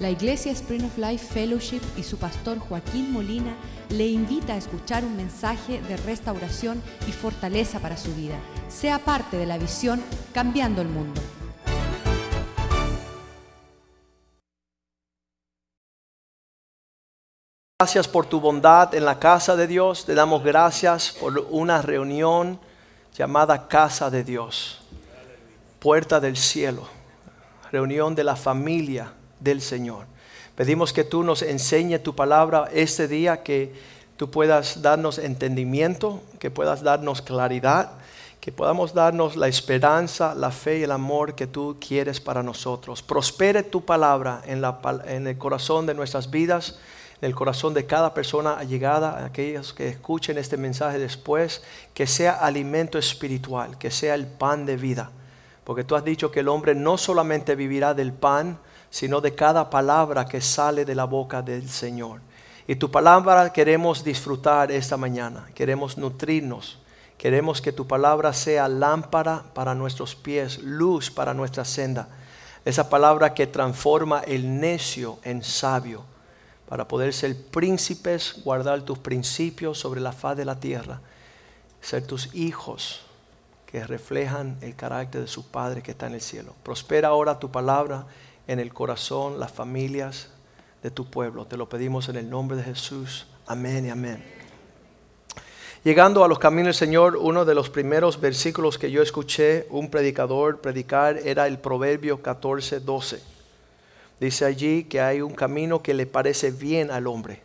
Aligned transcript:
La 0.00 0.08
Iglesia 0.08 0.50
Spring 0.52 0.86
of 0.86 0.96
Life 0.96 1.26
Fellowship 1.26 1.82
y 1.94 2.04
su 2.04 2.16
pastor 2.16 2.58
Joaquín 2.58 3.12
Molina 3.12 3.54
le 3.90 4.06
invita 4.06 4.54
a 4.54 4.56
escuchar 4.56 5.04
un 5.04 5.14
mensaje 5.14 5.82
de 5.82 5.98
restauración 5.98 6.82
y 7.06 7.12
fortaleza 7.12 7.80
para 7.80 7.98
su 7.98 8.14
vida. 8.14 8.36
Sea 8.70 8.98
parte 8.98 9.36
de 9.36 9.44
la 9.44 9.58
visión 9.58 10.02
Cambiando 10.32 10.80
el 10.80 10.88
Mundo. 10.88 11.20
Gracias 17.78 18.08
por 18.08 18.24
tu 18.24 18.40
bondad 18.40 18.94
en 18.94 19.04
la 19.04 19.18
casa 19.18 19.54
de 19.54 19.66
Dios. 19.66 20.06
Te 20.06 20.14
damos 20.14 20.42
gracias 20.42 21.10
por 21.12 21.46
una 21.50 21.82
reunión 21.82 22.58
llamada 23.14 23.68
Casa 23.68 24.08
de 24.08 24.24
Dios. 24.24 24.80
Puerta 25.78 26.20
del 26.20 26.38
cielo. 26.38 26.88
Reunión 27.70 28.14
de 28.14 28.24
la 28.24 28.36
familia 28.36 29.19
del 29.40 29.60
Señor. 29.60 30.06
Pedimos 30.54 30.92
que 30.92 31.04
tú 31.04 31.22
nos 31.22 31.42
enseñe 31.42 31.98
tu 31.98 32.14
palabra 32.14 32.68
este 32.72 33.08
día, 33.08 33.42
que 33.42 33.72
tú 34.16 34.30
puedas 34.30 34.82
darnos 34.82 35.18
entendimiento, 35.18 36.20
que 36.38 36.50
puedas 36.50 36.82
darnos 36.82 37.22
claridad, 37.22 37.92
que 38.40 38.52
podamos 38.52 38.94
darnos 38.94 39.36
la 39.36 39.48
esperanza, 39.48 40.34
la 40.34 40.50
fe 40.50 40.78
y 40.78 40.82
el 40.82 40.92
amor 40.92 41.34
que 41.34 41.46
tú 41.46 41.76
quieres 41.80 42.20
para 42.20 42.42
nosotros. 42.42 43.02
Prospere 43.02 43.62
tu 43.62 43.84
palabra 43.84 44.42
en, 44.46 44.62
en 45.06 45.26
el 45.26 45.38
corazón 45.38 45.86
de 45.86 45.94
nuestras 45.94 46.30
vidas, 46.30 46.78
en 47.20 47.26
el 47.28 47.34
corazón 47.34 47.74
de 47.74 47.84
cada 47.84 48.14
persona 48.14 48.54
allegada, 48.54 49.24
aquellos 49.24 49.74
que 49.74 49.88
escuchen 49.88 50.38
este 50.38 50.56
mensaje 50.56 50.98
después, 50.98 51.62
que 51.92 52.06
sea 52.06 52.32
alimento 52.32 52.98
espiritual, 52.98 53.76
que 53.78 53.90
sea 53.90 54.14
el 54.14 54.26
pan 54.26 54.64
de 54.64 54.76
vida. 54.76 55.10
Porque 55.64 55.84
tú 55.84 55.96
has 55.96 56.04
dicho 56.04 56.30
que 56.30 56.40
el 56.40 56.48
hombre 56.48 56.74
no 56.74 56.96
solamente 56.96 57.54
vivirá 57.54 57.92
del 57.92 58.12
pan, 58.12 58.58
sino 58.90 59.20
de 59.20 59.34
cada 59.34 59.70
palabra 59.70 60.26
que 60.26 60.40
sale 60.40 60.84
de 60.84 60.94
la 60.94 61.04
boca 61.04 61.40
del 61.42 61.68
Señor. 61.68 62.20
Y 62.66 62.76
tu 62.76 62.90
palabra 62.90 63.52
queremos 63.52 64.04
disfrutar 64.04 64.70
esta 64.70 64.96
mañana, 64.96 65.48
queremos 65.54 65.96
nutrirnos, 65.96 66.78
queremos 67.16 67.60
que 67.60 67.72
tu 67.72 67.86
palabra 67.86 68.32
sea 68.32 68.68
lámpara 68.68 69.44
para 69.54 69.74
nuestros 69.74 70.14
pies, 70.14 70.58
luz 70.62 71.10
para 71.10 71.34
nuestra 71.34 71.64
senda. 71.64 72.08
Esa 72.64 72.90
palabra 72.90 73.32
que 73.32 73.46
transforma 73.46 74.20
el 74.20 74.60
necio 74.60 75.18
en 75.24 75.42
sabio, 75.42 76.04
para 76.68 76.86
poder 76.86 77.12
ser 77.12 77.36
príncipes, 77.46 78.40
guardar 78.44 78.82
tus 78.82 78.98
principios 78.98 79.78
sobre 79.78 80.00
la 80.00 80.12
faz 80.12 80.36
de 80.36 80.44
la 80.44 80.60
tierra, 80.60 81.00
ser 81.80 82.06
tus 82.06 82.32
hijos 82.34 83.00
que 83.66 83.84
reflejan 83.84 84.56
el 84.60 84.76
carácter 84.76 85.22
de 85.22 85.26
su 85.26 85.46
Padre 85.48 85.82
que 85.82 85.92
está 85.92 86.06
en 86.06 86.14
el 86.14 86.20
cielo. 86.20 86.54
Prospera 86.62 87.08
ahora 87.08 87.40
tu 87.40 87.50
palabra 87.50 88.06
en 88.50 88.58
el 88.58 88.74
corazón, 88.74 89.38
las 89.38 89.52
familias 89.52 90.28
de 90.82 90.90
tu 90.90 91.08
pueblo. 91.08 91.46
Te 91.46 91.56
lo 91.56 91.68
pedimos 91.68 92.08
en 92.08 92.16
el 92.16 92.28
nombre 92.28 92.56
de 92.56 92.64
Jesús. 92.64 93.28
Amén 93.46 93.86
y 93.86 93.90
amén. 93.90 94.24
Llegando 95.84 96.24
a 96.24 96.28
los 96.28 96.40
caminos 96.40 96.66
del 96.66 96.88
Señor, 96.88 97.16
uno 97.16 97.44
de 97.44 97.54
los 97.54 97.70
primeros 97.70 98.20
versículos 98.20 98.76
que 98.76 98.90
yo 98.90 99.02
escuché 99.02 99.68
un 99.70 99.88
predicador 99.88 100.60
predicar 100.60 101.18
era 101.18 101.46
el 101.46 101.60
Proverbio 101.60 102.22
14, 102.22 102.80
12. 102.80 103.22
Dice 104.18 104.44
allí 104.44 104.82
que 104.82 105.00
hay 105.00 105.20
un 105.20 105.34
camino 105.34 105.80
que 105.80 105.94
le 105.94 106.06
parece 106.06 106.50
bien 106.50 106.90
al 106.90 107.06
hombre. 107.06 107.42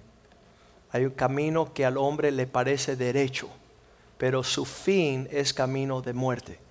Hay 0.92 1.06
un 1.06 1.12
camino 1.12 1.72
que 1.72 1.86
al 1.86 1.98
hombre 1.98 2.32
le 2.32 2.48
parece 2.48 2.96
derecho, 2.96 3.48
pero 4.18 4.44
su 4.44 4.66
fin 4.66 5.28
es 5.32 5.54
camino 5.54 6.02
de 6.02 6.14
muerte. 6.14 6.65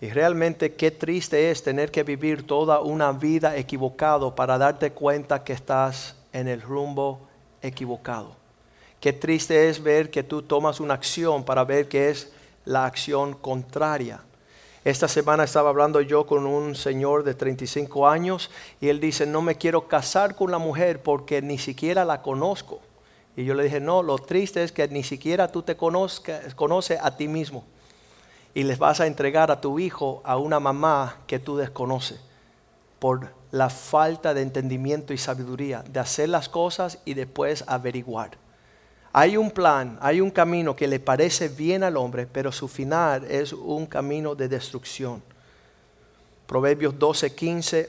Y 0.00 0.10
realmente 0.10 0.74
qué 0.74 0.90
triste 0.90 1.50
es 1.50 1.62
tener 1.62 1.90
que 1.90 2.02
vivir 2.02 2.46
toda 2.46 2.80
una 2.80 3.12
vida 3.12 3.56
equivocado 3.56 4.34
para 4.34 4.58
darte 4.58 4.90
cuenta 4.92 5.44
que 5.44 5.52
estás 5.52 6.16
en 6.32 6.48
el 6.48 6.60
rumbo 6.60 7.20
equivocado. 7.62 8.36
Qué 9.00 9.12
triste 9.12 9.68
es 9.68 9.82
ver 9.82 10.10
que 10.10 10.22
tú 10.22 10.42
tomas 10.42 10.80
una 10.80 10.94
acción 10.94 11.44
para 11.44 11.64
ver 11.64 11.88
que 11.88 12.10
es 12.10 12.32
la 12.64 12.86
acción 12.86 13.34
contraria. 13.34 14.20
Esta 14.84 15.08
semana 15.08 15.44
estaba 15.44 15.70
hablando 15.70 16.00
yo 16.02 16.26
con 16.26 16.46
un 16.46 16.74
señor 16.74 17.24
de 17.24 17.34
35 17.34 18.06
años 18.06 18.50
y 18.80 18.88
él 18.88 19.00
dice, 19.00 19.24
no 19.24 19.40
me 19.40 19.56
quiero 19.56 19.88
casar 19.88 20.34
con 20.34 20.50
la 20.50 20.58
mujer 20.58 21.02
porque 21.02 21.40
ni 21.40 21.56
siquiera 21.56 22.04
la 22.04 22.20
conozco. 22.20 22.80
Y 23.36 23.44
yo 23.44 23.54
le 23.54 23.64
dije, 23.64 23.80
no, 23.80 24.02
lo 24.02 24.18
triste 24.18 24.62
es 24.62 24.72
que 24.72 24.86
ni 24.88 25.02
siquiera 25.02 25.50
tú 25.50 25.62
te 25.62 25.76
conoces 25.76 26.98
a 27.00 27.16
ti 27.16 27.28
mismo 27.28 27.64
y 28.54 28.62
les 28.62 28.78
vas 28.78 29.00
a 29.00 29.06
entregar 29.06 29.50
a 29.50 29.60
tu 29.60 29.78
hijo 29.78 30.22
a 30.24 30.38
una 30.38 30.60
mamá 30.60 31.18
que 31.26 31.40
tú 31.40 31.56
desconoces 31.56 32.20
por 33.00 33.32
la 33.50 33.68
falta 33.68 34.32
de 34.32 34.42
entendimiento 34.42 35.12
y 35.12 35.18
sabiduría 35.18 35.82
de 35.82 36.00
hacer 36.00 36.28
las 36.28 36.48
cosas 36.48 36.98
y 37.04 37.14
después 37.14 37.64
averiguar. 37.66 38.38
Hay 39.12 39.36
un 39.36 39.50
plan, 39.50 39.98
hay 40.00 40.20
un 40.20 40.30
camino 40.30 40.74
que 40.74 40.88
le 40.88 40.98
parece 40.98 41.48
bien 41.48 41.82
al 41.84 41.96
hombre, 41.96 42.26
pero 42.26 42.50
su 42.50 42.66
final 42.66 43.24
es 43.30 43.52
un 43.52 43.86
camino 43.86 44.34
de 44.34 44.48
destrucción. 44.48 45.22
Proverbios 46.46 46.94
12:15 46.98 47.88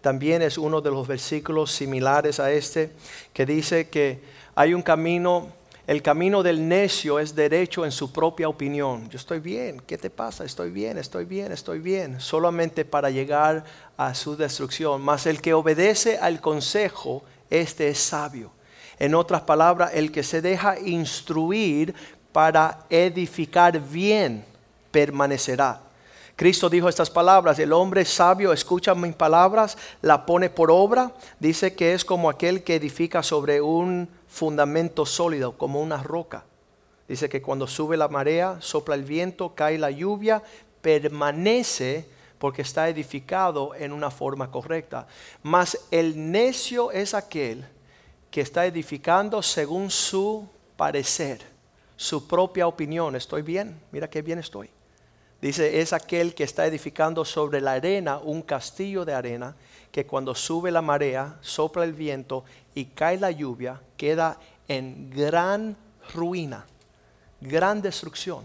también 0.00 0.42
es 0.42 0.58
uno 0.58 0.80
de 0.80 0.90
los 0.90 1.06
versículos 1.06 1.72
similares 1.72 2.40
a 2.40 2.50
este 2.50 2.92
que 3.32 3.46
dice 3.46 3.88
que 3.88 4.22
hay 4.54 4.74
un 4.74 4.82
camino 4.82 5.48
el 5.86 6.00
camino 6.00 6.44
del 6.44 6.68
necio 6.68 7.18
es 7.18 7.34
derecho 7.34 7.84
en 7.84 7.90
su 7.90 8.12
propia 8.12 8.48
opinión. 8.48 9.10
Yo 9.10 9.18
estoy 9.18 9.40
bien, 9.40 9.82
¿qué 9.84 9.98
te 9.98 10.10
pasa? 10.10 10.44
Estoy 10.44 10.70
bien, 10.70 10.96
estoy 10.96 11.24
bien, 11.24 11.50
estoy 11.50 11.80
bien. 11.80 12.20
Solamente 12.20 12.84
para 12.84 13.10
llegar 13.10 13.64
a 13.96 14.14
su 14.14 14.36
destrucción. 14.36 15.02
Mas 15.02 15.26
el 15.26 15.40
que 15.40 15.54
obedece 15.54 16.18
al 16.18 16.40
consejo, 16.40 17.24
este 17.50 17.88
es 17.88 17.98
sabio. 17.98 18.52
En 19.00 19.16
otras 19.16 19.42
palabras, 19.42 19.90
el 19.94 20.12
que 20.12 20.22
se 20.22 20.40
deja 20.40 20.78
instruir 20.78 21.94
para 22.30 22.86
edificar 22.88 23.80
bien, 23.80 24.44
permanecerá. 24.92 25.81
Cristo 26.42 26.68
dijo 26.68 26.88
estas 26.88 27.08
palabras, 27.08 27.56
el 27.60 27.72
hombre 27.72 28.04
sabio 28.04 28.52
escucha 28.52 28.96
mis 28.96 29.14
palabras, 29.14 29.78
la 30.00 30.26
pone 30.26 30.50
por 30.50 30.72
obra, 30.72 31.12
dice 31.38 31.76
que 31.76 31.94
es 31.94 32.04
como 32.04 32.28
aquel 32.28 32.64
que 32.64 32.74
edifica 32.74 33.22
sobre 33.22 33.60
un 33.60 34.08
fundamento 34.26 35.06
sólido, 35.06 35.56
como 35.56 35.80
una 35.80 36.02
roca. 36.02 36.44
Dice 37.06 37.28
que 37.28 37.40
cuando 37.40 37.68
sube 37.68 37.96
la 37.96 38.08
marea, 38.08 38.56
sopla 38.58 38.96
el 38.96 39.04
viento, 39.04 39.54
cae 39.54 39.78
la 39.78 39.92
lluvia, 39.92 40.42
permanece 40.80 42.08
porque 42.40 42.62
está 42.62 42.88
edificado 42.88 43.76
en 43.76 43.92
una 43.92 44.10
forma 44.10 44.50
correcta. 44.50 45.06
Mas 45.44 45.78
el 45.92 46.32
necio 46.32 46.90
es 46.90 47.14
aquel 47.14 47.64
que 48.32 48.40
está 48.40 48.66
edificando 48.66 49.42
según 49.42 49.92
su 49.92 50.48
parecer, 50.76 51.40
su 51.94 52.26
propia 52.26 52.66
opinión. 52.66 53.14
¿Estoy 53.14 53.42
bien? 53.42 53.80
Mira 53.92 54.10
qué 54.10 54.22
bien 54.22 54.40
estoy. 54.40 54.70
Dice, 55.42 55.80
es 55.80 55.92
aquel 55.92 56.36
que 56.36 56.44
está 56.44 56.66
edificando 56.66 57.24
sobre 57.24 57.60
la 57.60 57.72
arena 57.72 58.18
un 58.18 58.42
castillo 58.42 59.04
de 59.04 59.12
arena 59.12 59.56
que 59.90 60.06
cuando 60.06 60.36
sube 60.36 60.70
la 60.70 60.82
marea, 60.82 61.36
sopla 61.40 61.82
el 61.82 61.94
viento 61.94 62.44
y 62.76 62.84
cae 62.84 63.18
la 63.18 63.32
lluvia, 63.32 63.80
queda 63.96 64.38
en 64.68 65.10
gran 65.10 65.76
ruina, 66.14 66.64
gran 67.40 67.82
destrucción. 67.82 68.44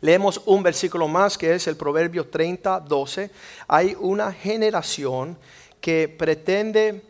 Leemos 0.00 0.40
un 0.46 0.62
versículo 0.62 1.08
más 1.08 1.36
que 1.36 1.52
es 1.52 1.66
el 1.66 1.76
Proverbio 1.76 2.28
30, 2.28 2.78
12. 2.78 3.30
Hay 3.66 3.96
una 3.98 4.32
generación 4.32 5.36
que 5.80 6.06
pretende, 6.08 7.02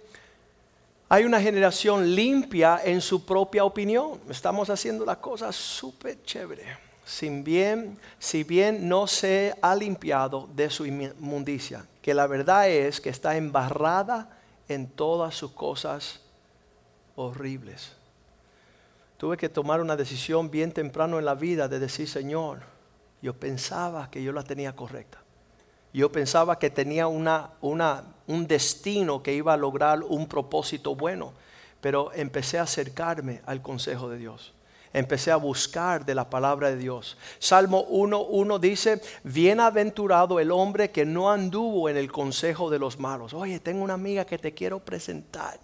hay 1.10 1.24
una 1.24 1.38
generación 1.38 2.14
limpia 2.14 2.80
en 2.82 3.02
su 3.02 3.26
propia 3.26 3.62
opinión. 3.62 4.20
Estamos 4.30 4.70
haciendo 4.70 5.04
las 5.04 5.18
cosas 5.18 5.54
súper 5.54 6.22
chévere 6.22 6.83
sin 7.04 7.44
bien, 7.44 7.98
si 8.18 8.44
bien 8.44 8.88
no 8.88 9.06
se 9.06 9.54
ha 9.60 9.74
limpiado 9.74 10.48
de 10.54 10.70
su 10.70 10.86
inmundicia, 10.86 11.86
que 12.00 12.14
la 12.14 12.26
verdad 12.26 12.68
es 12.68 13.00
que 13.00 13.10
está 13.10 13.36
embarrada 13.36 14.38
en 14.68 14.86
todas 14.86 15.34
sus 15.34 15.52
cosas 15.52 16.20
horribles. 17.16 17.92
Tuve 19.18 19.36
que 19.36 19.48
tomar 19.48 19.80
una 19.80 19.96
decisión 19.96 20.50
bien 20.50 20.72
temprano 20.72 21.18
en 21.18 21.24
la 21.24 21.34
vida 21.34 21.68
de 21.68 21.78
decir, 21.78 22.08
Señor, 22.08 22.60
yo 23.22 23.34
pensaba 23.34 24.10
que 24.10 24.22
yo 24.22 24.32
la 24.32 24.42
tenía 24.42 24.74
correcta. 24.74 25.18
Yo 25.92 26.10
pensaba 26.10 26.58
que 26.58 26.70
tenía 26.70 27.06
una, 27.06 27.50
un 27.60 28.46
destino 28.48 29.22
que 29.22 29.34
iba 29.34 29.52
a 29.52 29.56
lograr 29.56 30.02
un 30.02 30.26
propósito 30.26 30.96
bueno, 30.96 31.32
pero 31.80 32.12
empecé 32.14 32.58
a 32.58 32.62
acercarme 32.62 33.42
al 33.46 33.62
consejo 33.62 34.08
de 34.08 34.18
Dios 34.18 34.54
empecé 34.94 35.30
a 35.30 35.36
buscar 35.36 36.06
de 36.06 36.14
la 36.14 36.30
palabra 36.30 36.70
de 36.70 36.76
Dios. 36.76 37.18
Salmo 37.38 37.86
1.1 37.88 38.58
dice, 38.58 39.02
bienaventurado 39.24 40.40
el 40.40 40.50
hombre 40.50 40.90
que 40.90 41.04
no 41.04 41.30
anduvo 41.30 41.90
en 41.90 41.98
el 41.98 42.10
consejo 42.10 42.70
de 42.70 42.78
los 42.78 42.98
malos. 42.98 43.34
Oye, 43.34 43.60
tengo 43.60 43.84
una 43.84 43.94
amiga 43.94 44.24
que 44.24 44.38
te 44.38 44.54
quiero 44.54 44.78
presentar. 44.80 45.58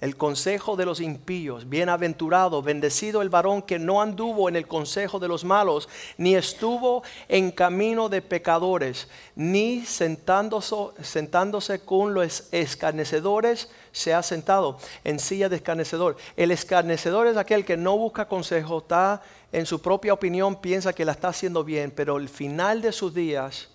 El 0.00 0.16
consejo 0.16 0.76
de 0.76 0.86
los 0.86 1.00
impíos. 1.00 1.68
Bienaventurado, 1.68 2.62
bendecido 2.62 3.20
el 3.20 3.30
varón 3.30 3.62
que 3.62 3.78
no 3.78 4.00
anduvo 4.00 4.48
en 4.48 4.56
el 4.56 4.68
consejo 4.68 5.18
de 5.18 5.28
los 5.28 5.44
malos, 5.44 5.88
ni 6.16 6.36
estuvo 6.36 7.02
en 7.28 7.50
camino 7.50 8.08
de 8.08 8.22
pecadores, 8.22 9.08
ni 9.34 9.84
sentándose, 9.84 11.80
con 11.84 12.14
los 12.14 12.48
escarnecedores 12.52 13.70
se 13.90 14.14
ha 14.14 14.22
sentado 14.22 14.78
en 15.02 15.18
silla 15.18 15.48
de 15.48 15.56
escarnecedor. 15.56 16.16
El 16.36 16.52
escarnecedor 16.52 17.26
es 17.26 17.36
aquel 17.36 17.64
que 17.64 17.76
no 17.76 17.98
busca 17.98 18.28
consejo, 18.28 18.78
está 18.78 19.22
en 19.50 19.66
su 19.66 19.80
propia 19.80 20.12
opinión, 20.12 20.60
piensa 20.60 20.92
que 20.92 21.04
la 21.04 21.12
está 21.12 21.28
haciendo 21.28 21.64
bien, 21.64 21.90
pero 21.90 22.18
el 22.18 22.28
final 22.28 22.82
de 22.82 22.92
sus 22.92 23.12
días 23.12 23.70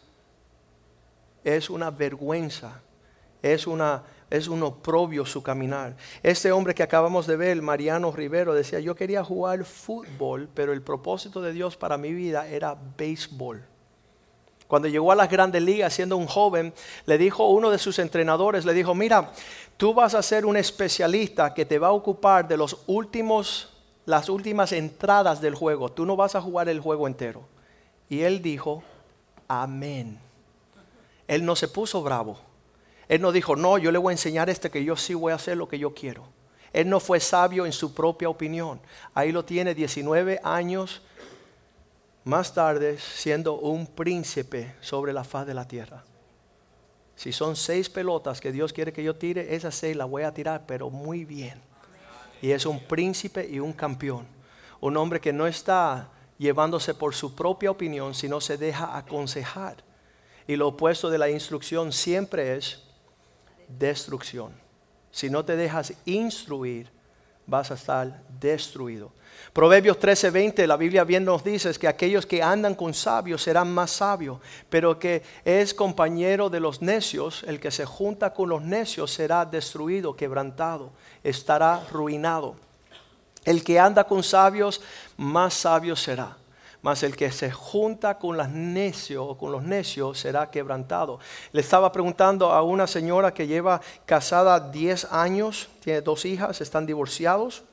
es 1.44 1.70
una 1.70 1.92
vergüenza, 1.92 2.80
es 3.42 3.68
una 3.68 4.04
es 4.34 4.48
un 4.48 4.64
oprobio 4.64 5.28
su 5.28 5.44
caminar. 5.44 5.96
Este 6.24 6.52
hombre 6.52 6.74
que 6.74 6.82
acabamos 6.82 7.28
de 7.28 7.36
ver, 7.36 7.62
Mariano 7.62 8.12
Rivero, 8.12 8.56
decía, 8.56 8.80
yo 8.80 8.96
quería 8.96 9.24
jugar 9.24 9.64
fútbol, 9.64 10.50
pero 10.56 10.74
el 10.74 10.82
propósito 10.82 11.40
de 11.40 11.54
Dios 11.54 11.78
para 11.78 12.00
mi 12.00 12.12
vida 12.14 12.48
era 12.48 12.76
béisbol. 12.98 13.64
Cuando 14.68 14.88
llegó 14.88 15.12
a 15.12 15.16
las 15.16 15.30
grandes 15.30 15.62
ligas 15.62 15.94
siendo 15.94 16.18
un 16.18 16.26
joven, 16.26 16.74
le 17.06 17.20
dijo 17.20 17.48
uno 17.48 17.70
de 17.70 17.78
sus 17.78 18.00
entrenadores, 18.00 18.66
le 18.66 18.74
dijo, 18.74 18.96
mira, 18.96 19.32
tú 19.78 19.94
vas 19.94 20.16
a 20.16 20.24
ser 20.24 20.48
un 20.48 20.58
especialista 20.58 21.54
que 21.54 21.64
te 21.64 21.78
va 21.78 21.90
a 21.90 21.92
ocupar 21.92 22.48
de 22.48 22.58
los 22.58 22.82
últimos, 22.88 23.72
las 24.08 24.30
últimas 24.30 24.72
entradas 24.72 25.42
del 25.42 25.54
juego. 25.54 25.92
Tú 25.92 26.08
no 26.08 26.16
vas 26.16 26.34
a 26.34 26.42
jugar 26.42 26.70
el 26.70 26.80
juego 26.80 27.06
entero. 27.06 27.44
Y 28.10 28.22
él 28.22 28.42
dijo, 28.42 28.82
amén. 29.48 30.18
Él 31.28 31.46
no 31.46 31.56
se 31.56 31.68
puso 31.68 32.02
bravo. 32.02 32.53
Él 33.08 33.22
no 33.22 33.32
dijo, 33.32 33.56
no, 33.56 33.78
yo 33.78 33.92
le 33.92 33.98
voy 33.98 34.12
a 34.12 34.16
enseñar 34.16 34.50
este 34.50 34.70
que 34.70 34.84
yo 34.84 34.96
sí 34.96 35.14
voy 35.14 35.32
a 35.32 35.36
hacer 35.36 35.58
lo 35.58 35.68
que 35.68 35.80
yo 35.80 35.94
quiero. 35.94 36.24
Él 36.72 36.90
no 36.90 37.00
fue 37.00 37.20
sabio 37.20 37.66
en 37.66 37.72
su 37.72 37.94
propia 37.94 38.30
opinión. 38.30 38.80
Ahí 39.14 39.32
lo 39.32 39.46
tiene 39.46 39.76
19 39.76 40.40
años 40.44 41.02
más 42.24 42.54
tarde 42.54 42.98
siendo 42.98 43.56
un 43.56 43.86
príncipe 43.86 44.76
sobre 44.82 45.14
la 45.14 45.24
faz 45.24 45.46
de 45.46 45.54
la 45.54 45.68
tierra. 45.68 46.04
Si 47.16 47.32
son 47.32 47.56
seis 47.56 47.90
pelotas 47.90 48.42
que 48.42 48.52
Dios 48.52 48.74
quiere 48.74 48.92
que 48.92 49.04
yo 49.04 49.16
tire, 49.16 49.56
esas 49.56 49.76
seis 49.76 49.96
las 49.96 50.10
voy 50.10 50.24
a 50.24 50.34
tirar, 50.34 50.64
pero 50.66 50.90
muy 50.90 51.26
bien. 51.26 51.62
Y 52.42 52.52
es 52.52 52.66
un 52.66 52.80
príncipe 52.80 53.48
y 53.48 53.60
un 53.60 53.72
campeón. 53.72 54.26
Un 54.82 54.98
hombre 54.98 55.22
que 55.22 55.32
no 55.32 55.46
está 55.46 56.10
llevándose 56.38 56.94
por 56.94 57.14
su 57.14 57.36
propia 57.36 57.72
opinión, 57.72 58.16
sino 58.16 58.42
se 58.42 58.58
deja 58.58 58.98
aconsejar. 58.98 59.78
Y 60.48 60.56
lo 60.56 60.70
opuesto 60.70 61.10
de 61.10 61.18
la 61.18 61.30
instrucción 61.30 61.92
siempre 61.92 62.58
es 62.58 62.84
destrucción. 63.68 64.54
Si 65.12 65.30
no 65.30 65.46
te 65.46 65.56
dejas 65.56 65.94
instruir, 66.06 66.90
vas 67.46 67.72
a 67.72 67.76
estar 67.76 68.24
destruido. 68.40 69.12
Proverbios 69.52 70.00
13:20, 70.00 70.66
la 70.68 70.78
Biblia 70.78 71.04
bien 71.04 71.26
nos 71.26 71.44
dice 71.44 71.72
que 71.74 71.88
aquellos 71.88 72.26
que 72.26 72.42
andan 72.42 72.76
con 72.76 72.94
sabios 72.94 73.42
serán 73.44 73.72
más 73.74 73.92
sabios, 73.92 74.40
pero 74.70 74.98
que 74.98 75.24
es 75.44 75.74
compañero 75.74 76.50
de 76.50 76.60
los 76.60 76.82
necios, 76.82 77.44
el 77.48 77.60
que 77.60 77.72
se 77.72 77.86
junta 77.86 78.34
con 78.34 78.50
los 78.50 78.62
necios 78.62 79.12
será 79.12 79.46
destruido, 79.46 80.16
quebrantado, 80.16 80.92
estará 81.24 81.86
ruinado. 81.92 82.56
El 83.44 83.64
que 83.64 83.80
anda 83.80 84.06
con 84.06 84.24
sabios, 84.24 84.82
más 85.18 85.54
sabio 85.54 85.96
será 85.96 86.38
mas 86.84 87.02
el 87.02 87.16
que 87.16 87.32
se 87.32 87.50
junta 87.50 88.20
con 88.20 88.38
los 88.38 88.50
necios 88.50 89.38
con 89.38 89.52
los 89.52 89.64
necios 89.64 90.20
será 90.20 90.52
quebrantado. 90.52 91.18
Le 91.54 91.62
estaba 91.62 91.92
preguntando 91.92 92.52
a 92.52 92.62
una 92.62 92.86
señora 92.88 93.34
que 93.34 93.48
lleva 93.48 93.82
casada 94.06 94.60
10 94.60 95.06
años, 95.12 95.70
tiene 95.80 96.02
dos 96.02 96.26
hijas, 96.26 96.60
están 96.62 96.86
divorciados. 96.86 97.64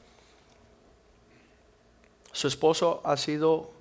Su 2.32 2.46
esposo 2.46 3.02
ha 3.04 3.16
sido 3.16 3.72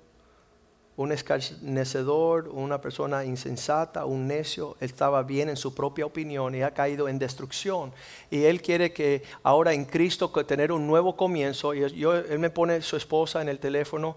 un 0.96 1.12
escarnecedor, 1.12 2.48
una 2.48 2.80
persona 2.80 3.24
insensata, 3.24 4.04
un 4.06 4.26
necio, 4.26 4.76
estaba 4.80 5.22
bien 5.22 5.48
en 5.48 5.56
su 5.56 5.72
propia 5.74 6.06
opinión 6.06 6.56
y 6.56 6.62
ha 6.62 6.74
caído 6.74 7.08
en 7.08 7.20
destrucción. 7.20 7.92
Y 8.32 8.42
él 8.42 8.60
quiere 8.60 8.92
que 8.92 9.22
ahora 9.44 9.72
en 9.72 9.84
Cristo 9.84 10.30
tener 10.44 10.72
un 10.72 10.88
nuevo 10.88 11.16
comienzo. 11.16 11.72
Y 11.72 11.88
yo, 11.92 12.16
él 12.16 12.40
me 12.40 12.50
pone 12.50 12.82
su 12.82 12.96
esposa 12.96 13.40
en 13.40 13.48
el 13.48 13.60
teléfono 13.60 14.16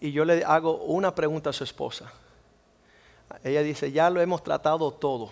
y 0.00 0.12
yo 0.12 0.24
le 0.24 0.42
hago 0.44 0.78
una 0.78 1.14
pregunta 1.14 1.50
a 1.50 1.52
su 1.52 1.62
esposa. 1.62 2.10
Ella 3.44 3.62
dice, 3.62 3.92
ya 3.92 4.08
lo 4.10 4.20
hemos 4.20 4.42
tratado 4.42 4.90
todo. 4.90 5.30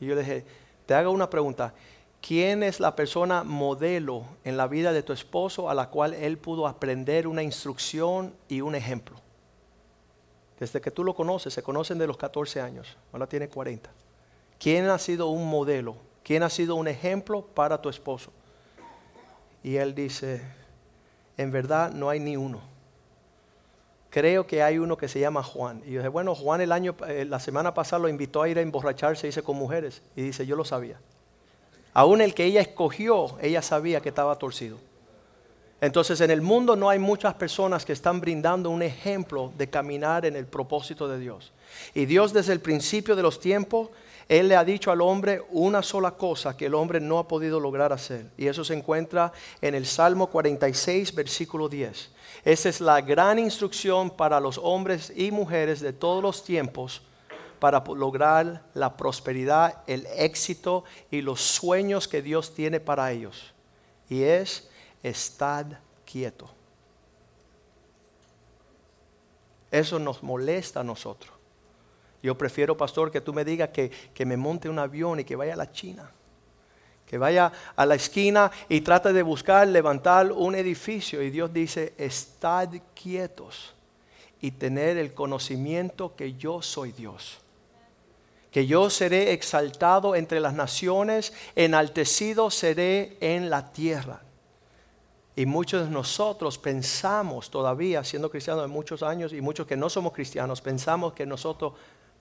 Y 0.00 0.06
yo 0.06 0.14
le 0.14 0.22
dije, 0.22 0.44
te 0.86 0.94
hago 0.94 1.10
una 1.10 1.28
pregunta. 1.28 1.74
¿Quién 2.20 2.62
es 2.62 2.80
la 2.80 2.96
persona 2.96 3.42
modelo 3.42 4.24
en 4.44 4.56
la 4.56 4.66
vida 4.66 4.92
de 4.92 5.02
tu 5.02 5.12
esposo 5.12 5.68
a 5.68 5.74
la 5.74 5.90
cual 5.90 6.14
él 6.14 6.38
pudo 6.38 6.66
aprender 6.66 7.26
una 7.26 7.42
instrucción 7.42 8.32
y 8.48 8.60
un 8.60 8.74
ejemplo? 8.74 9.16
Desde 10.58 10.80
que 10.80 10.90
tú 10.90 11.04
lo 11.04 11.14
conoces, 11.14 11.52
se 11.52 11.62
conocen 11.62 11.98
de 11.98 12.06
los 12.06 12.16
14 12.16 12.60
años, 12.60 12.96
ahora 13.12 13.26
tiene 13.26 13.48
40. 13.48 13.90
¿Quién 14.58 14.86
ha 14.86 14.98
sido 14.98 15.26
un 15.26 15.50
modelo? 15.50 15.96
¿Quién 16.22 16.44
ha 16.44 16.48
sido 16.48 16.76
un 16.76 16.88
ejemplo 16.88 17.42
para 17.42 17.82
tu 17.82 17.90
esposo? 17.90 18.32
Y 19.62 19.76
él 19.76 19.94
dice, 19.94 20.40
en 21.36 21.50
verdad 21.50 21.92
no 21.92 22.08
hay 22.08 22.20
ni 22.20 22.36
uno 22.36 22.73
creo 24.14 24.46
que 24.46 24.62
hay 24.62 24.78
uno 24.78 24.96
que 24.96 25.08
se 25.08 25.18
llama 25.18 25.42
Juan. 25.42 25.82
Y 25.84 25.90
yo 25.90 25.98
dije, 25.98 26.08
bueno, 26.08 26.36
Juan 26.36 26.60
el 26.60 26.70
año, 26.70 26.94
eh, 27.08 27.26
la 27.28 27.40
semana 27.40 27.74
pasada 27.74 28.02
lo 28.02 28.08
invitó 28.08 28.42
a 28.42 28.48
ir 28.48 28.58
a 28.58 28.60
emborracharse, 28.60 29.26
dice, 29.26 29.42
con 29.42 29.56
mujeres. 29.56 30.02
Y 30.14 30.22
dice, 30.22 30.46
yo 30.46 30.54
lo 30.54 30.64
sabía. 30.64 31.00
Aún 31.92 32.20
el 32.20 32.32
que 32.32 32.44
ella 32.44 32.60
escogió, 32.60 33.36
ella 33.42 33.60
sabía 33.60 34.00
que 34.00 34.10
estaba 34.10 34.36
torcido. 34.36 34.78
Entonces 35.80 36.20
en 36.20 36.30
el 36.30 36.42
mundo 36.42 36.76
no 36.76 36.90
hay 36.90 37.00
muchas 37.00 37.34
personas 37.34 37.84
que 37.84 37.92
están 37.92 38.20
brindando 38.20 38.70
un 38.70 38.82
ejemplo 38.82 39.52
de 39.58 39.68
caminar 39.68 40.24
en 40.24 40.36
el 40.36 40.46
propósito 40.46 41.08
de 41.08 41.18
Dios. 41.18 41.52
Y 41.92 42.06
Dios 42.06 42.32
desde 42.32 42.52
el 42.52 42.60
principio 42.60 43.16
de 43.16 43.22
los 43.22 43.40
tiempos, 43.40 43.88
Él 44.28 44.48
le 44.48 44.56
ha 44.56 44.64
dicho 44.64 44.90
al 44.90 45.00
hombre 45.00 45.42
una 45.50 45.82
sola 45.82 46.12
cosa 46.12 46.56
que 46.56 46.66
el 46.66 46.74
hombre 46.74 47.00
no 47.00 47.18
ha 47.18 47.28
podido 47.28 47.60
lograr 47.60 47.92
hacer. 47.92 48.30
Y 48.36 48.46
eso 48.46 48.64
se 48.64 48.74
encuentra 48.74 49.32
en 49.60 49.74
el 49.74 49.86
Salmo 49.86 50.28
46, 50.28 51.14
versículo 51.14 51.68
10. 51.68 52.10
Esa 52.44 52.68
es 52.68 52.80
la 52.80 53.00
gran 53.00 53.38
instrucción 53.38 54.10
para 54.10 54.40
los 54.40 54.58
hombres 54.58 55.12
y 55.14 55.30
mujeres 55.30 55.80
de 55.80 55.92
todos 55.92 56.22
los 56.22 56.42
tiempos 56.42 57.02
para 57.58 57.82
lograr 57.94 58.62
la 58.74 58.96
prosperidad, 58.96 59.82
el 59.86 60.06
éxito 60.16 60.84
y 61.10 61.22
los 61.22 61.40
sueños 61.40 62.08
que 62.08 62.20
Dios 62.20 62.54
tiene 62.54 62.80
para 62.80 63.10
ellos. 63.10 63.54
Y 64.08 64.22
es 64.22 64.68
estar 65.02 65.80
quieto. 66.04 66.48
Eso 69.70 69.98
nos 69.98 70.22
molesta 70.22 70.80
a 70.80 70.84
nosotros. 70.84 71.33
Yo 72.24 72.36
prefiero, 72.36 72.76
pastor, 72.76 73.10
que 73.10 73.20
tú 73.20 73.32
me 73.32 73.44
digas 73.44 73.68
que, 73.68 73.90
que 73.90 74.24
me 74.24 74.36
monte 74.36 74.68
un 74.68 74.78
avión 74.78 75.20
y 75.20 75.24
que 75.24 75.36
vaya 75.36 75.52
a 75.52 75.56
la 75.56 75.70
China 75.70 76.10
que 77.06 77.18
vaya 77.18 77.52
a 77.76 77.86
la 77.86 77.94
esquina 77.94 78.50
y 78.68 78.80
trate 78.80 79.12
de 79.12 79.22
buscar 79.22 79.68
levantar 79.68 80.32
un 80.32 80.54
edificio. 80.54 81.22
Y 81.22 81.30
Dios 81.30 81.52
dice, 81.52 81.94
estad 81.98 82.70
quietos 82.94 83.74
y 84.40 84.50
tener 84.52 84.96
el 84.96 85.14
conocimiento 85.14 86.16
que 86.16 86.34
yo 86.34 86.62
soy 86.62 86.92
Dios. 86.92 87.38
Que 88.50 88.66
yo 88.66 88.88
seré 88.88 89.32
exaltado 89.32 90.16
entre 90.16 90.40
las 90.40 90.54
naciones, 90.54 91.32
enaltecido 91.56 92.50
seré 92.50 93.16
en 93.20 93.50
la 93.50 93.72
tierra. 93.72 94.22
Y 95.36 95.46
muchos 95.46 95.86
de 95.86 95.90
nosotros 95.90 96.58
pensamos 96.58 97.50
todavía, 97.50 98.04
siendo 98.04 98.30
cristianos 98.30 98.62
de 98.62 98.68
muchos 98.68 99.02
años, 99.02 99.32
y 99.32 99.40
muchos 99.40 99.66
que 99.66 99.76
no 99.76 99.90
somos 99.90 100.12
cristianos, 100.12 100.60
pensamos 100.60 101.12
que 101.12 101.26
nosotros 101.26 101.72